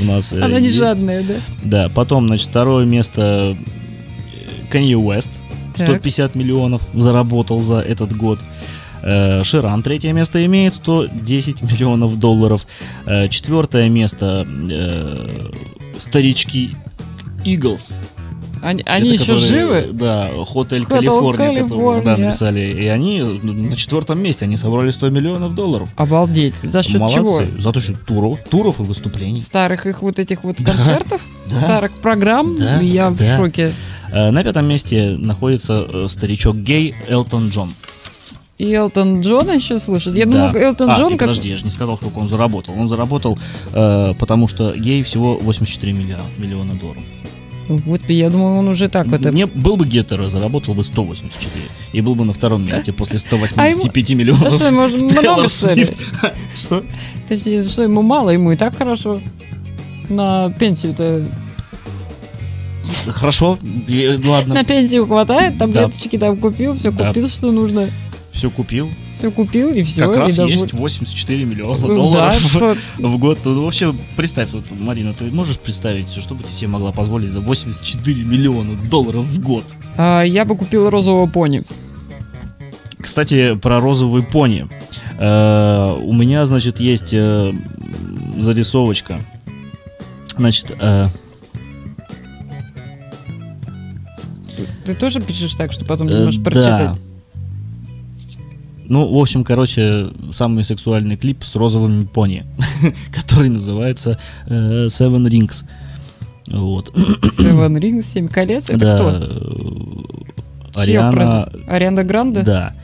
[0.00, 0.32] у нас...
[0.32, 1.34] э, Она не жадная, да?
[1.64, 3.56] Да, потом, значит, второе место
[4.70, 5.30] э, Kanye West,
[5.76, 5.88] Так.
[5.88, 8.38] 150 миллионов заработал за этот год.
[9.02, 12.66] Э, Ширан третье место имеет 110 миллионов долларов.
[13.06, 15.50] Э, Четвертое место э,
[15.98, 16.76] старички
[17.44, 17.94] Eagles.
[18.62, 19.88] Они, они Это еще которые, живы?
[19.92, 22.60] Да, Хотель Хотел Калифорния, который да, написали.
[22.60, 25.88] И они на четвертом месте, они собрали 100 миллионов долларов.
[25.96, 26.56] Обалдеть.
[26.62, 27.16] За счет Молодцы.
[27.16, 27.42] чего?
[27.60, 29.38] За то, что туров, туров и выступлений.
[29.38, 31.20] Старых их вот этих вот концертов?
[31.48, 31.60] Да.
[31.60, 32.56] Старых программ?
[32.56, 33.36] Да, Я в да.
[33.36, 33.72] шоке.
[34.12, 37.74] Э, На пятом месте находится э, старичок гей Элтон Джон.
[38.58, 40.14] И Элтон Джона еще слышит.
[40.14, 40.32] Я Да.
[40.50, 41.28] думал, Элтон А, Джон и как...
[41.28, 42.74] подожди, я же не сказал, сколько он заработал.
[42.78, 43.38] Он заработал,
[43.72, 47.02] э, потому что гей всего 84 миллиона, миллиона долларов.
[47.68, 49.30] Вот, я думал, он уже так это...
[49.32, 51.64] Не был бы гетеро, заработал бы 184.
[51.92, 54.52] И был бы на втором месте после 185 А миллионов.
[54.54, 55.88] что, может, много, что ли?
[56.54, 56.84] Что?
[57.28, 59.20] Точнее, что ему мало, ему и так хорошо.
[60.08, 61.24] На пенсию-то...
[63.08, 63.58] Хорошо,
[63.88, 67.90] и- ладно, На пенсию хватает, таблеточки там купил, все купил, что нужно.
[68.32, 68.88] все купил.
[69.16, 70.06] Все купил, и все.
[70.08, 70.58] Как раз доволен.
[70.58, 72.34] есть 84 миллиона Да, долларов
[72.98, 73.38] в год.
[73.44, 77.40] Ну, вообще, представь, вот, Марина, ты можешь представить, что бы ты себе могла позволить за
[77.40, 79.64] 84 миллиона долларов в год?
[79.96, 81.62] А, я бы купил розового пони.
[82.98, 84.66] Кстати, про розовый пони.
[85.18, 87.52] Э, у меня, значит, есть э,
[88.38, 89.20] зарисовочка.
[90.36, 91.06] Значит, э,
[94.86, 96.98] Ты тоже пишешь так, что потом не э, можешь прочитать?
[98.88, 102.46] Ну, в общем, короче, самый сексуальный клип с розовыми пони,
[103.12, 105.64] который называется э, Seven Rings.
[106.46, 106.90] Вот.
[106.94, 108.70] Seven Rings, Семь колец.
[108.70, 108.94] Это да.
[108.94, 109.10] кто?
[109.10, 112.42] э, Ариана, Ариана Гранде?
[112.42, 112.74] да.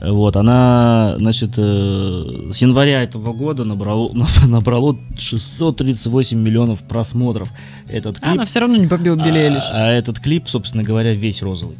[0.00, 4.12] Вот, она, значит, э, с января этого года набрало,
[4.46, 7.50] набрало 638 миллионов просмотров.
[7.86, 8.32] Этот А клип.
[8.32, 9.64] Она все равно не побила Билли а, Эйлиш.
[9.70, 11.76] а этот клип, собственно говоря, весь розовый.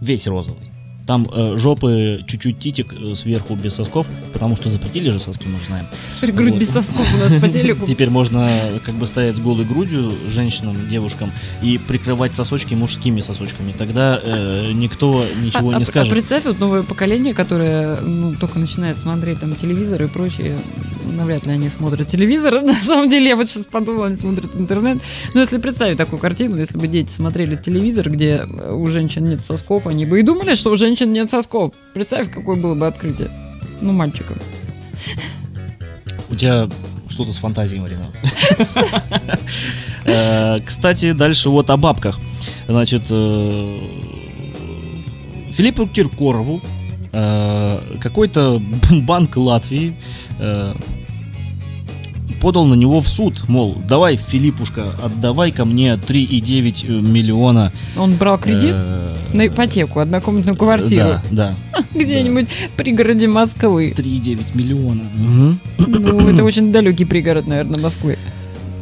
[0.00, 0.73] Весь розовый.
[1.06, 5.58] Там э, жопы чуть-чуть титик э, сверху без сосков, потому что запретили же соски, мы
[5.60, 5.86] же знаем.
[6.16, 6.60] Теперь грудь вот.
[6.60, 7.86] без сосков у нас по телеку.
[7.86, 8.48] Теперь можно
[8.84, 11.30] как бы стоять с голой грудью женщинам, девушкам
[11.62, 13.72] и прикрывать сосочки мужскими сосочками.
[13.76, 16.12] Тогда э, никто ничего а, не а- а скажет.
[16.12, 20.58] представь, вот новое поколение, которое ну, только начинает смотреть там телевизор и прочее,
[21.12, 22.62] навряд ли они смотрят телевизор.
[22.62, 24.98] На самом деле, я вот сейчас подумала, они смотрят интернет.
[25.34, 29.44] Но если представить такую картину, если бы дети смотрели телевизор, где э, у женщин нет
[29.44, 31.72] сосков, они бы и думали, что у женщин нет сосков.
[31.92, 33.28] Представь, какое было бы открытие.
[33.80, 34.36] Ну, мальчикам.
[36.30, 36.68] У тебя
[37.08, 38.06] что-то с фантазией, Марина.
[40.06, 42.20] Э, Кстати, дальше вот о бабках.
[42.68, 43.78] Значит, э,
[45.52, 46.60] Филиппу Киркорову
[47.10, 49.96] э, какой-то банк Латвии
[52.40, 57.72] подал на него в суд, мол, давай, Филиппушка, отдавай ко мне 3,9 миллиона.
[57.96, 61.20] Он брал кредит э, на ипотеку, однокомнатную квартиру.
[61.30, 61.82] Да, да.
[61.94, 63.94] Где-нибудь в пригороде Москвы.
[63.96, 65.02] 3,9 миллиона.
[65.14, 65.60] Мгм.
[65.78, 68.18] Ну, это очень далекий пригород, наверное, Москвы.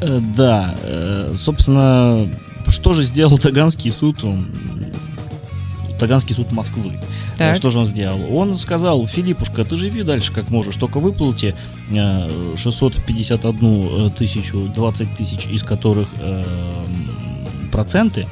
[0.00, 2.28] Э, Да, э, собственно,
[2.68, 4.24] что же сделал Таганский суд?
[4.24, 4.46] Он
[6.02, 6.98] Таганский суд Москвы.
[7.38, 7.54] Так.
[7.54, 8.18] Что же он сделал?
[8.36, 11.54] Он сказал, Филиппушка, ты живи дальше как можешь, только выплати
[11.92, 16.44] э, 651 тысячу, 20 тысяч, из которых э,
[17.70, 18.26] проценты.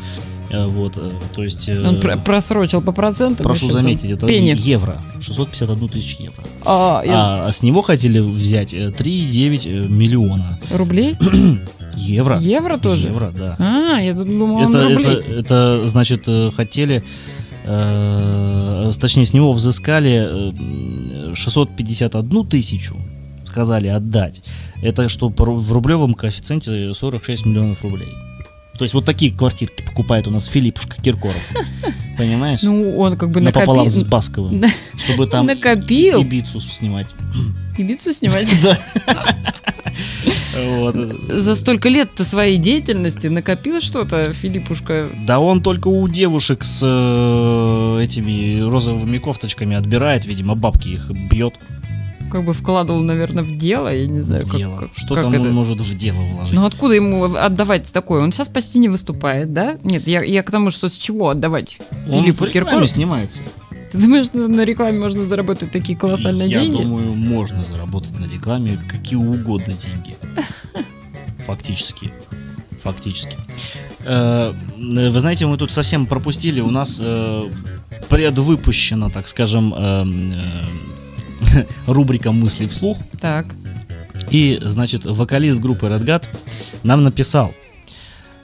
[0.50, 1.68] Э, вот, э, то есть...
[1.68, 3.44] э, Он про- просрочил по процентам.
[3.44, 4.56] прошу заметить, это пени.
[4.58, 4.96] евро.
[5.20, 6.42] 651 тысячу евро.
[6.64, 11.16] А, я- А, а с него хотели взять э, 3,9 миллиона Рублей?
[11.96, 12.40] евро.
[12.40, 13.06] Евро тоже?
[13.08, 13.54] Евро, да.
[13.60, 15.06] А, я думал, это, рублей.
[15.20, 17.04] это, это, значит, э, хотели,
[17.64, 20.52] э, точнее, с него взыскали
[21.30, 22.96] э, 651 тысячу,
[23.46, 24.42] сказали отдать.
[24.82, 28.08] Это что в рублевом коэффициенте 46 миллионов рублей.
[28.80, 31.36] То есть вот такие квартирки покупает у нас Филиппушка Киркоров.
[32.16, 32.60] Понимаешь?
[32.62, 34.10] Ну, он как бы Напополам с накопил.
[34.10, 34.64] Басковым.
[34.96, 36.22] Чтобы там Накопил.
[36.22, 37.06] Ибицу снимать.
[37.76, 38.50] Ибицу снимать.
[38.62, 38.78] Да.
[40.66, 40.96] Вот.
[41.28, 45.06] За столько лет-то своей деятельности накопил что-то, Филиппушка.
[45.26, 51.54] Да он только у девушек с э, этими розовыми кофточками отбирает, видимо, бабки их бьет.
[52.30, 54.76] Как бы вкладывал, наверное, в дело, я не знаю, в как, дело.
[54.76, 55.42] как- Что как там это.
[55.42, 56.54] он может в дело вложить?
[56.54, 58.22] Ну откуда ему отдавать такое?
[58.22, 59.78] Он сейчас почти не выступает, да?
[59.82, 62.86] Нет, я, я к тому, что с чего отдавать он Филиппу Киркорову?
[62.86, 63.40] снимается.
[63.92, 66.82] Ты думаешь, что на рекламе можно заработать такие колоссальные Я деньги?
[66.82, 70.16] думаю, можно заработать на рекламе какие угодно деньги.
[71.46, 72.12] Фактически.
[72.82, 73.36] Фактически.
[74.04, 76.60] Э, Вы знаете, мы тут совсем пропустили.
[76.60, 77.44] У нас э,
[78.08, 80.04] предвыпущена, так скажем, э,
[81.56, 82.98] э, рубрика «Мысли вслух».
[83.20, 83.46] Так.
[84.30, 86.24] И, значит, вокалист группы Red God
[86.84, 87.52] нам написал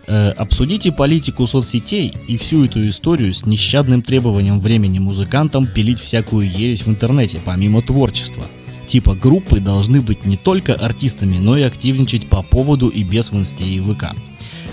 [0.06, 6.50] э, Обсудите политику соцсетей и всю эту историю с нещадным требованием времени музыкантам пилить всякую
[6.50, 8.44] ересь в интернете, помимо творчества.
[8.86, 13.36] Типа группы должны быть не только артистами, но и активничать по поводу и без в
[13.36, 14.14] инсте и ВК.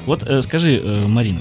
[0.05, 1.39] Вот э, скажи, э, Марина,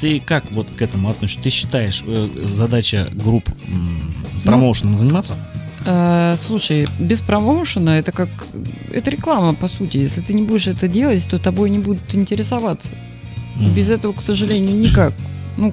[0.00, 1.42] ты как вот к этому относишься?
[1.42, 4.14] Ты считаешь э, задача групп м,
[4.44, 5.34] промоушеном заниматься?
[5.86, 8.28] Э, слушай, без промоушена это как...
[8.92, 9.98] Это реклама, по сути.
[9.98, 12.88] Если ты не будешь это делать, то тобой не будут интересоваться.
[13.74, 15.12] Без этого, к сожалению, никак.
[15.56, 15.72] Ну,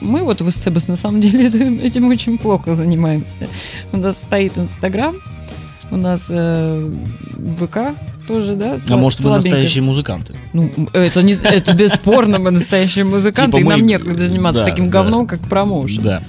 [0.00, 1.46] мы вот в Эстебас на самом деле
[1.82, 3.36] этим- очень плохо занимаемся.
[3.92, 5.14] У нас стоит Инстаграм,
[5.90, 6.90] у нас э,
[7.60, 7.78] ВК
[8.26, 8.74] тоже, да?
[8.74, 10.34] А сла- может вы настоящие музыканты?
[10.52, 14.70] Ну, это, не, это бесспорно, мы настоящие музыканты, Типа и нам мы- некогда заниматься да,
[14.70, 15.02] таким да.
[15.02, 16.02] говном, как промоушен.
[16.02, 16.22] Да.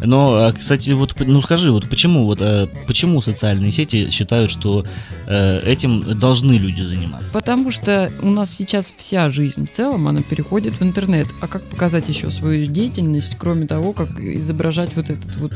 [0.00, 4.84] Но, а, кстати, вот, ну скажи, вот почему, вот, э, почему социальные сети считают, что
[5.26, 7.32] э, этим должны люди заниматься?
[7.32, 11.26] Потому что у нас сейчас вся жизнь в целом, она переходит в интернет.
[11.40, 15.52] А как показать еще свою деятельность, кроме того, как изображать вот, этот, вот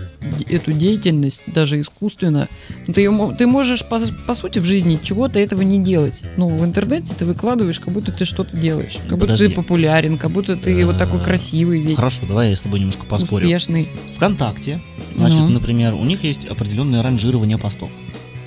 [0.49, 2.49] эту деятельность, даже искусственно?
[2.86, 6.22] Ну, Ты, ты можешь, по, по сути, в жизни чего-то этого не делать.
[6.36, 8.95] Ну, в интернете ты выкладываешь, как будто ты что-то делаешь.
[9.09, 9.49] Как будто Подожди.
[9.49, 12.80] ты популярен, как будто ты вот такой Э, красивый весь, Хорошо, давай я с тобой
[12.80, 13.45] немножко поспорю.
[13.47, 13.88] успешный.
[14.34, 14.80] ВКонтакте,
[15.16, 15.48] значит, Ну.
[15.48, 17.90] например, у них есть определенное ранжирование постов.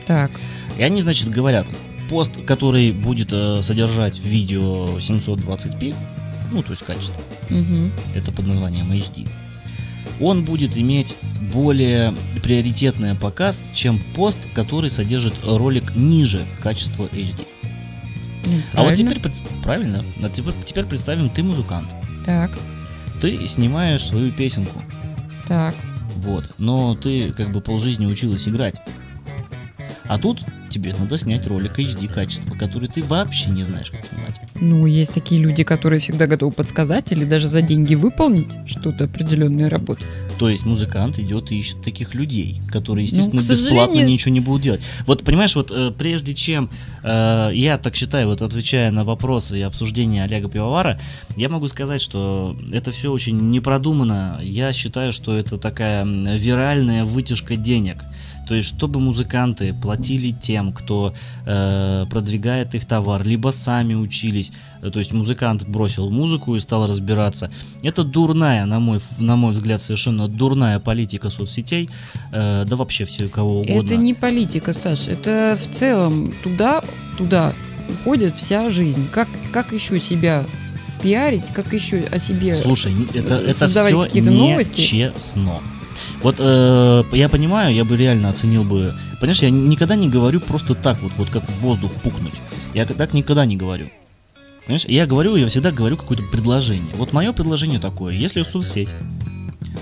[0.06, 0.32] Так,
[0.78, 1.68] И они, значит, говорят,
[2.10, 5.96] пост, который будет э, содержать видео 720p,
[6.52, 7.14] ну, то есть качество,
[7.50, 7.92] мгм.
[8.16, 9.28] это под названием HD,
[10.20, 11.16] он будет иметь
[11.54, 12.14] более
[12.44, 17.46] приоритетный показ, чем пост, который содержит ролик ниже качества HD.
[18.46, 19.16] Ну, А вот правильно.
[19.16, 19.32] теперь,
[19.64, 21.88] правильно, а теперь, теперь представим, ты музыкант,
[22.26, 22.52] Так,
[23.22, 24.82] ты снимаешь свою песенку,
[25.48, 25.76] так.
[26.16, 28.76] вот, но ты как бы полжизни училась играть.
[30.06, 34.40] А тут тебе надо снять ролик HD качества, который ты вообще не знаешь, как снимать.
[34.60, 39.70] Ну, есть такие люди, которые всегда готовы подсказать или даже за деньги выполнить что-то определенную
[39.70, 40.04] работу.
[40.38, 44.32] То есть музыкант идет и ищет таких людей, которые, Ну, естественно, к бесплатно сожалению- ничего
[44.34, 44.82] не будут делать.
[45.06, 46.70] Вот понимаешь, вот э, прежде чем
[47.04, 51.00] э, я так считаю, вот отвечая на вопросы и обсуждения Олега Пивовара,
[51.38, 54.40] я могу сказать, что это все очень непродуманно.
[54.44, 57.98] Я считаю, что это такая виральная вытяжка денег.
[58.48, 61.14] То есть, чтобы музыканты платили тем, кто
[61.46, 64.52] э, продвигает их товар, либо сами учились.
[64.82, 67.50] Э, То есть музыкант бросил музыку и стал разбираться.
[67.84, 71.90] Это дурная, на мой, на мой взгляд, совершенно дурная политика соцсетей,
[72.32, 73.86] э, да вообще все кого угодно.
[73.86, 76.84] Это не политика, Саш, это в целом туда,
[77.18, 77.54] туда
[77.90, 79.08] уходит вся жизнь.
[79.12, 80.46] Как, как еще себя
[81.02, 82.56] пиарить, как еще о себе...
[82.56, 85.60] Слушай, это, это все нечестно.
[86.22, 88.94] Вот э, я понимаю, я бы реально оценил бы.
[89.20, 92.34] Понимаешь, я никогда не говорю просто так вот, вот как в воздух пукнуть.
[92.74, 93.90] Я так никогда не говорю.
[94.66, 96.94] Понимаешь, я говорю, я всегда говорю какое-то предложение.
[96.96, 98.90] Вот мое предложение такое: если соцсеть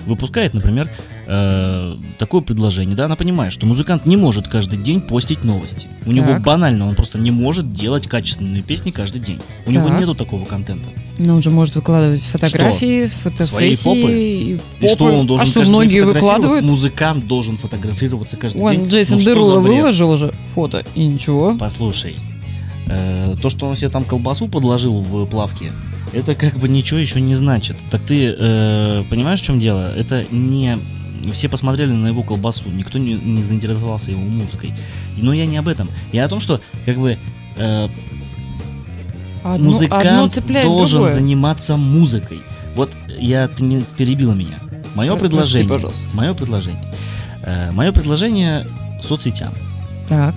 [0.05, 0.89] выпускает, например,
[1.27, 5.87] э, такое предложение, да, она понимает, что музыкант не может каждый день постить новости.
[6.05, 6.41] У него Так.
[6.41, 9.39] банально, он просто не может делать качественные песни каждый день.
[9.65, 9.99] У него Так.
[9.99, 10.87] нету такого контента.
[11.23, 13.83] Но он же может выкладывать фотографии с Своей фотосессии.
[13.83, 14.11] попы?
[14.11, 15.11] И, И что попы.
[15.11, 16.65] он должен А что, многие выкладывают?
[16.65, 18.87] Музыкант должен фотографироваться каждый Вон, день.
[18.87, 21.55] Джейсон Ну, что Дерула выложил же фото, и ничего.
[21.59, 22.15] Послушай,
[22.87, 25.71] э, то, что он себе там колбасу подложил в плавке,
[26.13, 27.75] это как бы ничего еще не значит.
[27.89, 29.93] Так ты э, понимаешь, в чем дело?
[29.95, 30.77] Это не
[31.33, 34.73] все посмотрели на его колбасу, никто не, не заинтересовался его музыкой.
[35.17, 35.87] Но я не об этом.
[36.11, 37.17] Я о том, что как бы
[37.57, 37.87] э,
[39.43, 41.13] Одно, одно музыкант цепляет должен другое.
[41.13, 42.41] заниматься музыкой.
[42.75, 44.59] Вот я ты не перебила меня.
[44.95, 45.69] Мое Прости, предложение.
[45.69, 46.15] пожалуйста.
[46.15, 46.93] Мое предложение.
[47.43, 48.67] Э, мое предложение
[49.01, 49.53] соцсетям.
[50.09, 50.35] Так.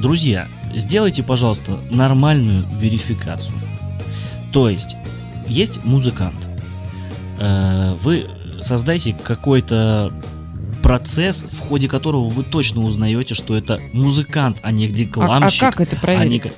[0.00, 3.54] Друзья, сделайте, пожалуйста, нормальную верификацию.
[4.52, 4.96] То есть,
[5.48, 6.36] есть музыкант.
[7.40, 8.26] Э, Вы
[8.60, 10.12] создайте какой-то
[10.82, 15.60] процесс, в ходе которого вы точно узнаете, что это музыкант, а не А, а рекламщик.
[15.60, 16.52] как это а не проверить?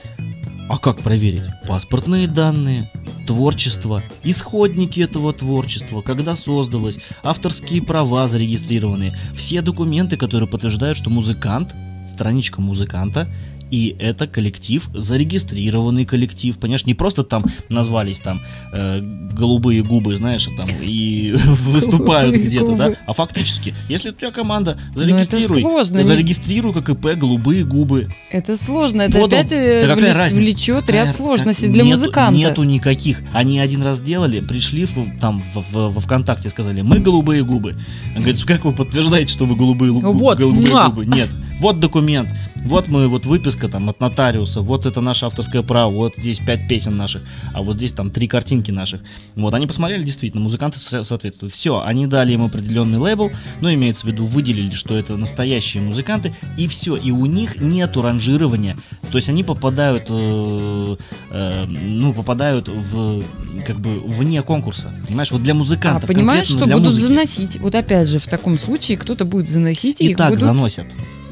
[0.68, 1.42] А как проверить?
[1.66, 2.90] Паспортные данные,
[3.26, 11.74] творчество, исходники этого творчества, когда создалось, авторские права зарегистрированные, все документы, которые подтверждают, что музыкант,
[12.08, 13.28] страничка музыканта,
[13.74, 18.40] и это коллектив, зарегистрированный коллектив, понимаешь, не просто там назвались там
[18.72, 24.78] э, голубые губы, знаешь, там и выступают где-то, да, а фактически, если у тебя команда,
[24.94, 29.40] Ну, зарегистрируй, сложно, зарегистрируй как ИП голубые губы, Это сложно, это Подал.
[29.40, 30.36] опять э, Да разница?
[30.42, 32.38] влечет ряд сложностей для нету- музыканта.
[32.38, 33.22] Нету никаких.
[33.32, 37.76] Они один раз сделали, пришли в- там в- в- во ВКонтакте, сказали, мы голубые губы.
[38.14, 41.06] Он говорит, как вы подтверждаете, что вы голубые, лу- Вот, голубые губы?
[41.06, 41.28] Нет.
[41.60, 42.28] Вот документ,
[42.64, 46.66] вот мы, вот выписка там от нотариуса, вот это наше авторское право, вот здесь пять
[46.66, 49.02] песен наших, а вот здесь там три картинки наших.
[49.36, 51.54] Вот, они посмотрели, действительно, музыканты со- соответствуют.
[51.54, 53.30] Все, они дали им определенный лейбл,
[53.60, 58.02] но имеется в виду, выделили, что это настоящие музыканты, и все, и у них нету
[58.02, 58.76] ранжирования,
[59.12, 60.96] то есть они попадают, э,
[61.30, 63.22] э, ну, попадают в,
[63.66, 67.08] как бы, вне конкурса, понимаешь, вот для А музыкантов, понимаешь, конкретно что будут музыки.
[67.08, 67.60] заносить?
[67.60, 70.86] Вот опять же, в таком случае кто-то будет заносить, и так будут заносят.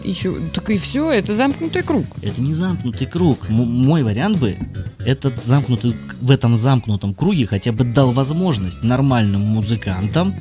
[0.04, 0.34] Еще...
[0.52, 2.06] Так и все, это замкнутый круг.
[2.22, 3.48] Это не замкнутый круг.
[3.48, 4.56] М- мой вариант бы,
[5.04, 10.34] этот замкнутый, в этом замкнутом круге хотя бы дал возможность нормальным музыкантам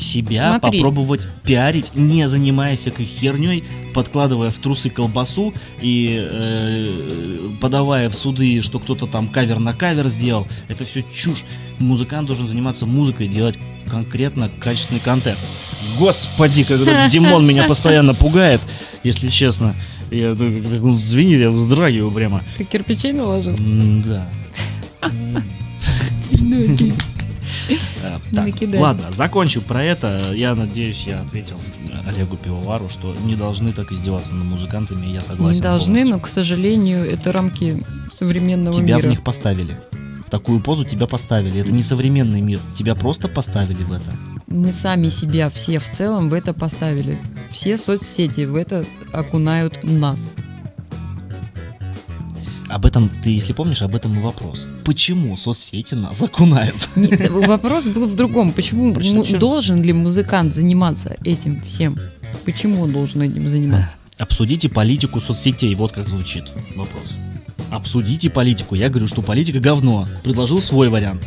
[0.00, 0.80] себя Смотри.
[0.80, 8.62] попробовать пиарить, не занимаясь всякой херней, подкладывая в трусы колбасу и э, подавая в суды,
[8.62, 10.46] что кто-то там кавер на кавер сделал.
[10.68, 11.44] Это все чушь.
[11.78, 15.38] Музыкант должен заниматься музыкой, делать конкретно качественный контент.
[15.98, 18.60] Господи, как этот Димон меня постоянно пугает,
[19.02, 19.74] если честно.
[20.10, 22.42] Я, ну, как он звенит, я вздрагиваю прямо.
[22.58, 23.56] Ты кирпичей наложил?
[24.04, 24.28] Да.
[28.02, 28.80] Так, Накидай.
[28.80, 30.32] ладно, закончу про это.
[30.34, 31.56] Я надеюсь, я ответил
[32.06, 35.56] Олегу Пивовару, что не должны так издеваться над музыкантами, я согласен.
[35.56, 36.16] Не должны, полностью.
[36.16, 39.06] но, к сожалению, это рамки современного Тебя мира.
[39.06, 39.78] в них поставили.
[40.26, 41.60] В такую позу тебя поставили.
[41.60, 42.60] Это не современный мир.
[42.76, 44.12] Тебя просто поставили в это.
[44.46, 47.18] Мы сами себя все в целом в это поставили.
[47.50, 50.28] Все соцсети в это окунают нас.
[52.70, 54.64] Об этом, ты, если помнишь, об этом и вопрос.
[54.84, 56.88] Почему соцсети нас окунают?
[56.94, 58.52] Нет, вопрос был в другом.
[58.52, 59.38] Почему чёрт?
[59.40, 61.98] должен ли музыкант заниматься этим всем?
[62.44, 63.96] Почему он должен этим заниматься?
[64.18, 65.74] Обсудите политику соцсетей.
[65.74, 66.44] Вот как звучит
[66.76, 67.04] вопрос.
[67.70, 68.76] Обсудите политику.
[68.76, 70.06] Я говорю, что политика говно.
[70.22, 71.22] Предложил свой вариант.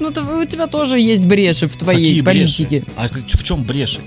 [0.00, 2.64] Ну, то у тебя тоже есть бреши в твоей Какие бреши?
[2.64, 2.84] политике.
[2.96, 4.00] А как- в чем бреши?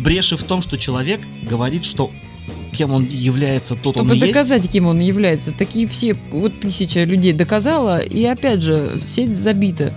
[0.00, 2.10] Бреши в том, что человек говорит, что
[2.70, 4.32] кем он является, тот Чтобы он и есть.
[4.32, 5.52] доказать, кем он является.
[5.52, 9.92] Такие все, вот тысяча людей доказала, и опять же, сеть забита.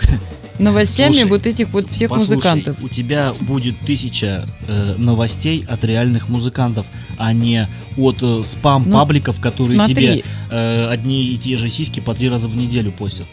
[0.58, 2.82] Новостями Слушай, вот этих вот всех Послушай, музыкантов.
[2.82, 6.86] у тебя будет тысяча э, новостей от реальных музыкантов,
[7.16, 12.14] а не от э, спам-пабликов, которые тебе Смотри, э, одни и те же сиськи по
[12.14, 13.26] три раза в неделю постят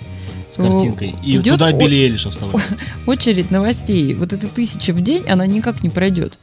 [0.52, 1.16] с то картинкой.
[1.24, 2.64] И идет туда Билли Элиша вставляют.
[3.06, 4.14] очередь новостей.
[4.16, 6.38] Вот эта тысяча в день, она никак не пройдет.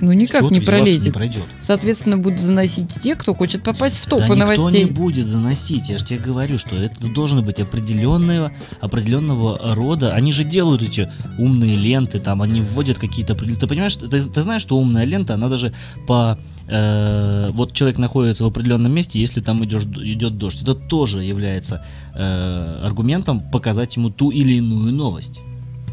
[0.00, 1.04] Ну, никак не пролезет.
[1.04, 1.42] не пройдет?
[1.60, 4.84] Соответственно, будут заносить те, кто хочет попасть в топы да никто новостей.
[4.84, 5.88] не будет заносить.
[5.88, 10.14] Я же тебе говорю, что это должно быть определенного, определенного рода.
[10.14, 13.34] Они же делают эти умные ленты, там, они вводят какие-то...
[13.34, 15.72] Ты понимаешь, ты, ты знаешь, что умная лента, она даже
[16.06, 16.38] по...
[16.68, 20.62] э, вот человек находится в определенном месте, если там идешь, идет дождь.
[20.62, 21.84] Это тоже является
[22.14, 25.40] э, аргументом показать ему ту или иную новость.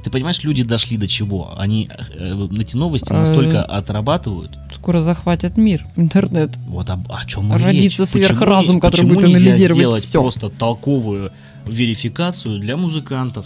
[0.03, 1.53] Ты понимаешь, люди дошли до чего?
[1.57, 6.55] Они э, эти новости настолько отрабатывают, Скоро захватят мир, интернет.
[6.67, 8.09] вот об, о чем Родится речь.
[8.11, 10.21] сверхразум, Почему- который почему будет анализировать сделать всё?
[10.21, 11.31] просто толковую
[11.65, 13.45] верификацию для музыкантов?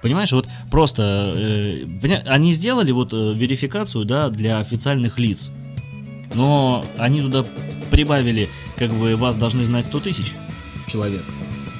[0.00, 1.86] Понимаешь, вот просто э,
[2.26, 5.50] они сделали вот э, верификацию, да, для официальных лиц,
[6.34, 7.44] но они туда
[7.90, 10.32] прибавили, как бы вас должны знать 100 тысяч
[10.86, 11.24] человек.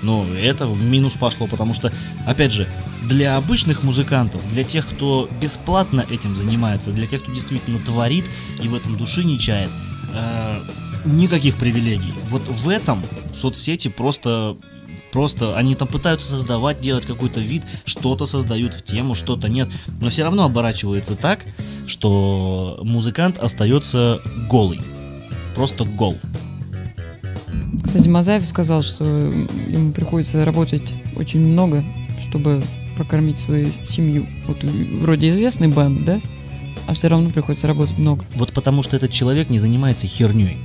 [0.03, 1.93] Но это в минус пошло, потому что,
[2.27, 2.69] опять же,
[3.03, 8.25] для обычных музыкантов, для тех, кто бесплатно этим занимается, для тех, кто действительно творит
[8.63, 9.71] и в этом души не чает,
[10.15, 10.61] э,
[11.05, 12.13] никаких привилегий.
[12.31, 13.03] Вот в этом
[13.35, 14.57] соцсети просто
[15.13, 19.69] Просто они там пытаются создавать, делать какой-то вид, что-то создают в тему, что-то нет.
[20.01, 21.47] Но все равно оборачивается так,
[21.87, 24.21] что музыкант остается
[24.51, 24.81] голый.
[25.55, 26.19] Просто гол.
[27.85, 31.85] Кстати, Мазаев сказал, что ему приходится работать очень много,
[32.29, 32.63] чтобы
[32.97, 34.27] прокормить свою семью.
[34.47, 36.21] Вот вроде известный бэнд, да?
[36.87, 38.25] А все равно приходится работать много.
[38.35, 40.57] Вот потому что этот человек не занимается херней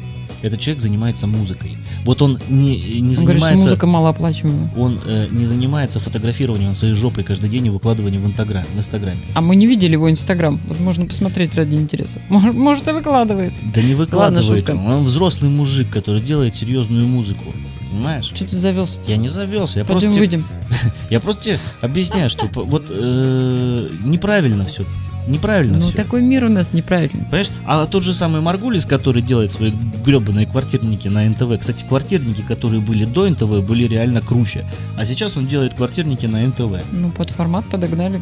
[0.44, 1.78] этот человек занимается музыкой.
[2.04, 3.24] Вот он не, не он занимается...
[3.24, 4.70] Говорит, музыка малооплачиваемая.
[4.76, 9.18] Он э, не занимается фотографированием своей жопой каждый день и выкладыванием в, инстаграм, в Инстаграме.
[9.34, 10.60] А мы не видели его Инстаграм.
[10.68, 12.20] Вот можно посмотреть ради интереса.
[12.30, 13.54] Может, может и выкладывает.
[13.74, 15.04] Да не выкладывает Ладно, он.
[15.06, 17.46] взрослый мужик, который делает серьезную музыку.
[17.90, 18.26] Понимаешь?
[18.26, 19.00] Что ты завелся?
[19.08, 19.80] Я не завелся.
[19.80, 20.46] Я Пойдем просто выйдем.
[21.10, 24.84] я просто тебе объясняю, что вот э, неправильно все
[25.28, 25.96] Неправильно Ну, все.
[25.96, 27.24] такой мир у нас неправильный.
[27.26, 27.50] Понимаешь?
[27.66, 29.72] А тот же самый Маргулис, который делает свои
[30.06, 31.60] гребаные квартирники на НТВ.
[31.60, 34.66] Кстати, квартирники, которые были до НТВ, были реально круче.
[34.98, 36.84] А сейчас он делает квартирники на НТВ.
[36.92, 38.20] Ну, под формат подогнали.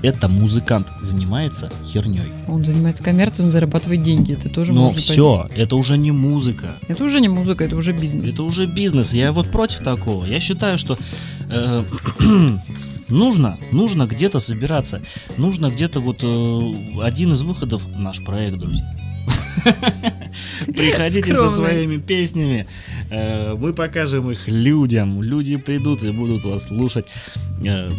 [0.00, 2.22] Это музыкант занимается херней.
[2.46, 4.32] Он занимается коммерцией, он зарабатывает деньги.
[4.34, 5.58] Это тоже Но можно все, понять.
[5.58, 6.74] это уже не музыка.
[6.86, 8.30] Это уже не музыка, это уже бизнес.
[8.32, 9.12] Это уже бизнес.
[9.12, 10.24] Я вот против такого.
[10.24, 10.96] Я считаю, что
[11.50, 11.82] э,
[13.08, 15.02] нужно, нужно где-то собираться.
[15.36, 18.84] Нужно где-то вот э, один из выходов наш проект, друзья.
[20.66, 22.66] Приходите со своими песнями.
[23.10, 25.22] Э, мы покажем их людям.
[25.22, 27.06] Люди придут и будут вас слушать.
[27.64, 27.90] Э,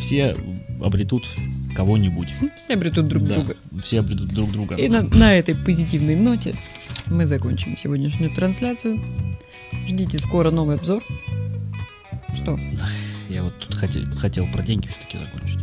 [0.00, 0.36] все
[0.82, 1.24] обретут
[1.74, 2.28] кого-нибудь.
[2.58, 3.56] Все обретут друг Да, друга.
[3.82, 4.76] все обретут друг друга.
[4.76, 6.54] И на, на этой позитивной ноте
[7.06, 9.00] мы закончим сегодняшнюю трансляцию.
[9.88, 11.02] Ждите скоро новый обзор.
[12.36, 12.58] Что?
[13.44, 15.60] Вот тут хотел, хотел про деньги все-таки закончить.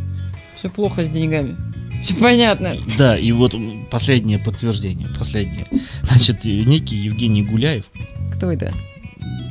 [0.57, 1.57] Все плохо с деньгами.
[2.03, 2.75] Все понятно.
[2.97, 3.55] Да, и вот
[3.89, 5.67] последнее подтверждение, последнее.
[6.03, 7.85] Значит, некий Евгений Гуляев,
[8.35, 8.71] Кто это?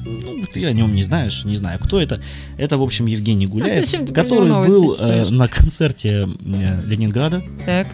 [0.05, 2.20] ну, ты о нем не знаешь, не знаю, кто это.
[2.59, 7.43] Это, в общем, Евгений Гуляев, ты про него который был э, на концерте э, Ленинграда,
[7.64, 7.89] Так.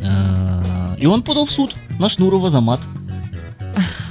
[0.00, 2.80] э, и он подал в суд на Шнурова за мат.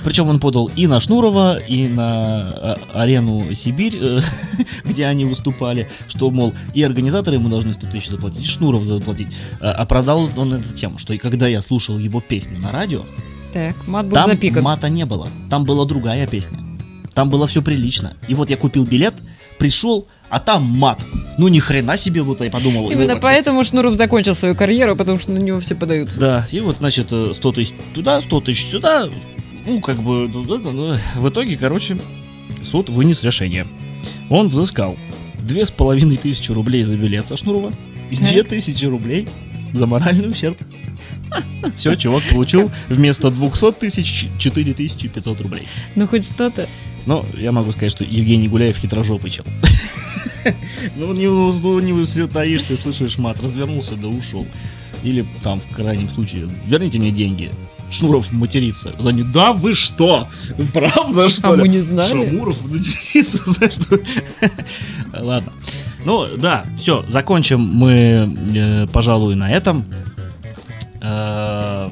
[0.08, 4.22] Причем он подал и на Шнурова, и на а, арену Сибирь, э,
[4.86, 9.28] где они выступали, что, мол, и организаторы ему должны 100 тысяч заплатить, и Шнуров заплатить.
[9.60, 13.02] А, оправдал он эту тему, что и когда я слушал его песню на радио,
[13.52, 14.64] Так, мат был там запикан.
[14.64, 15.28] мата не было.
[15.50, 16.60] Там была другая песня.
[17.14, 18.14] Там было все прилично.
[18.30, 19.14] И вот я купил билет,
[19.60, 21.04] пришел, а там мат.
[21.38, 22.90] Ну ни хрена себе, вот я подумал.
[22.92, 26.12] Именно ну, поэтому Шнуров закончил свою карьеру, потому что на него все подают.
[26.18, 29.10] Да, и вот, значит, э, 100 тысяч туда, 100 тысяч сюда.
[29.68, 31.98] Ну, как бы, ну, это, ну, в итоге, короче,
[32.64, 33.68] суд вынес решение.
[34.30, 34.96] Он взыскал
[35.40, 37.74] две с половиной тысячи рублей за билет со Шнурова
[38.10, 39.28] и две тысячи рублей
[39.74, 40.58] за моральный ущерб.
[41.76, 45.68] Все, чувак получил вместо 200 тысяч 4500 рублей.
[45.96, 46.70] Ну хоть что-то.
[47.06, 49.46] Но я могу сказать, что Евгений Гуляев хитрожопый чел.
[50.96, 54.48] Ну, не, ну, не стоишь, ты слышишь мат, развернулся да ушел.
[55.04, 57.52] Или там, в крайнем случае, верните мне деньги.
[57.92, 58.94] Шнуров матерится.
[59.00, 60.28] Они, да вы что?
[60.74, 61.62] Правда, что А ли?
[61.62, 62.10] мы не знали.
[62.10, 64.00] Шамуров матерится, знаешь, что...
[65.14, 65.54] Ладно.
[66.06, 69.84] Ну, да, все, закончим мы, э, пожалуй, на этом.
[71.02, 71.90] Э,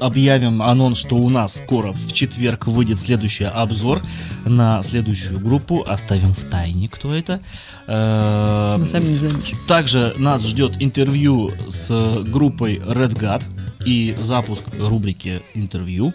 [0.00, 4.02] объявим анонс, что у нас скоро в четверг выйдет следующий обзор
[4.44, 5.84] на следующую группу.
[5.86, 7.40] Оставим в тайне, кто это.
[7.86, 13.42] Э, Мы сами не знаем также нас ждет интервью с группой Red God
[13.84, 16.12] и запуск рубрики интервью.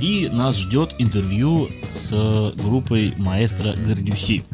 [0.00, 4.44] И нас ждет интервью с группой Маэстро Гордюси.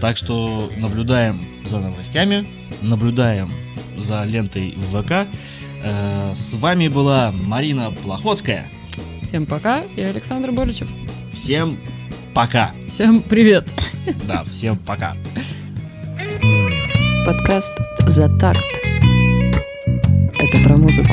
[0.00, 2.46] Так что наблюдаем за новостями,
[2.80, 3.52] наблюдаем
[3.98, 5.26] за лентой в ВК.
[5.82, 8.68] Э, С вами была Марина Плохотская.
[9.28, 10.88] Всем пока, я Александр Боличев.
[11.34, 11.78] Всем
[12.32, 12.72] пока.
[12.90, 13.66] Всем привет.
[14.26, 15.16] Да, всем пока.
[17.26, 17.74] Подкаст
[18.06, 18.64] «За такт».
[20.38, 21.12] Это про музыку.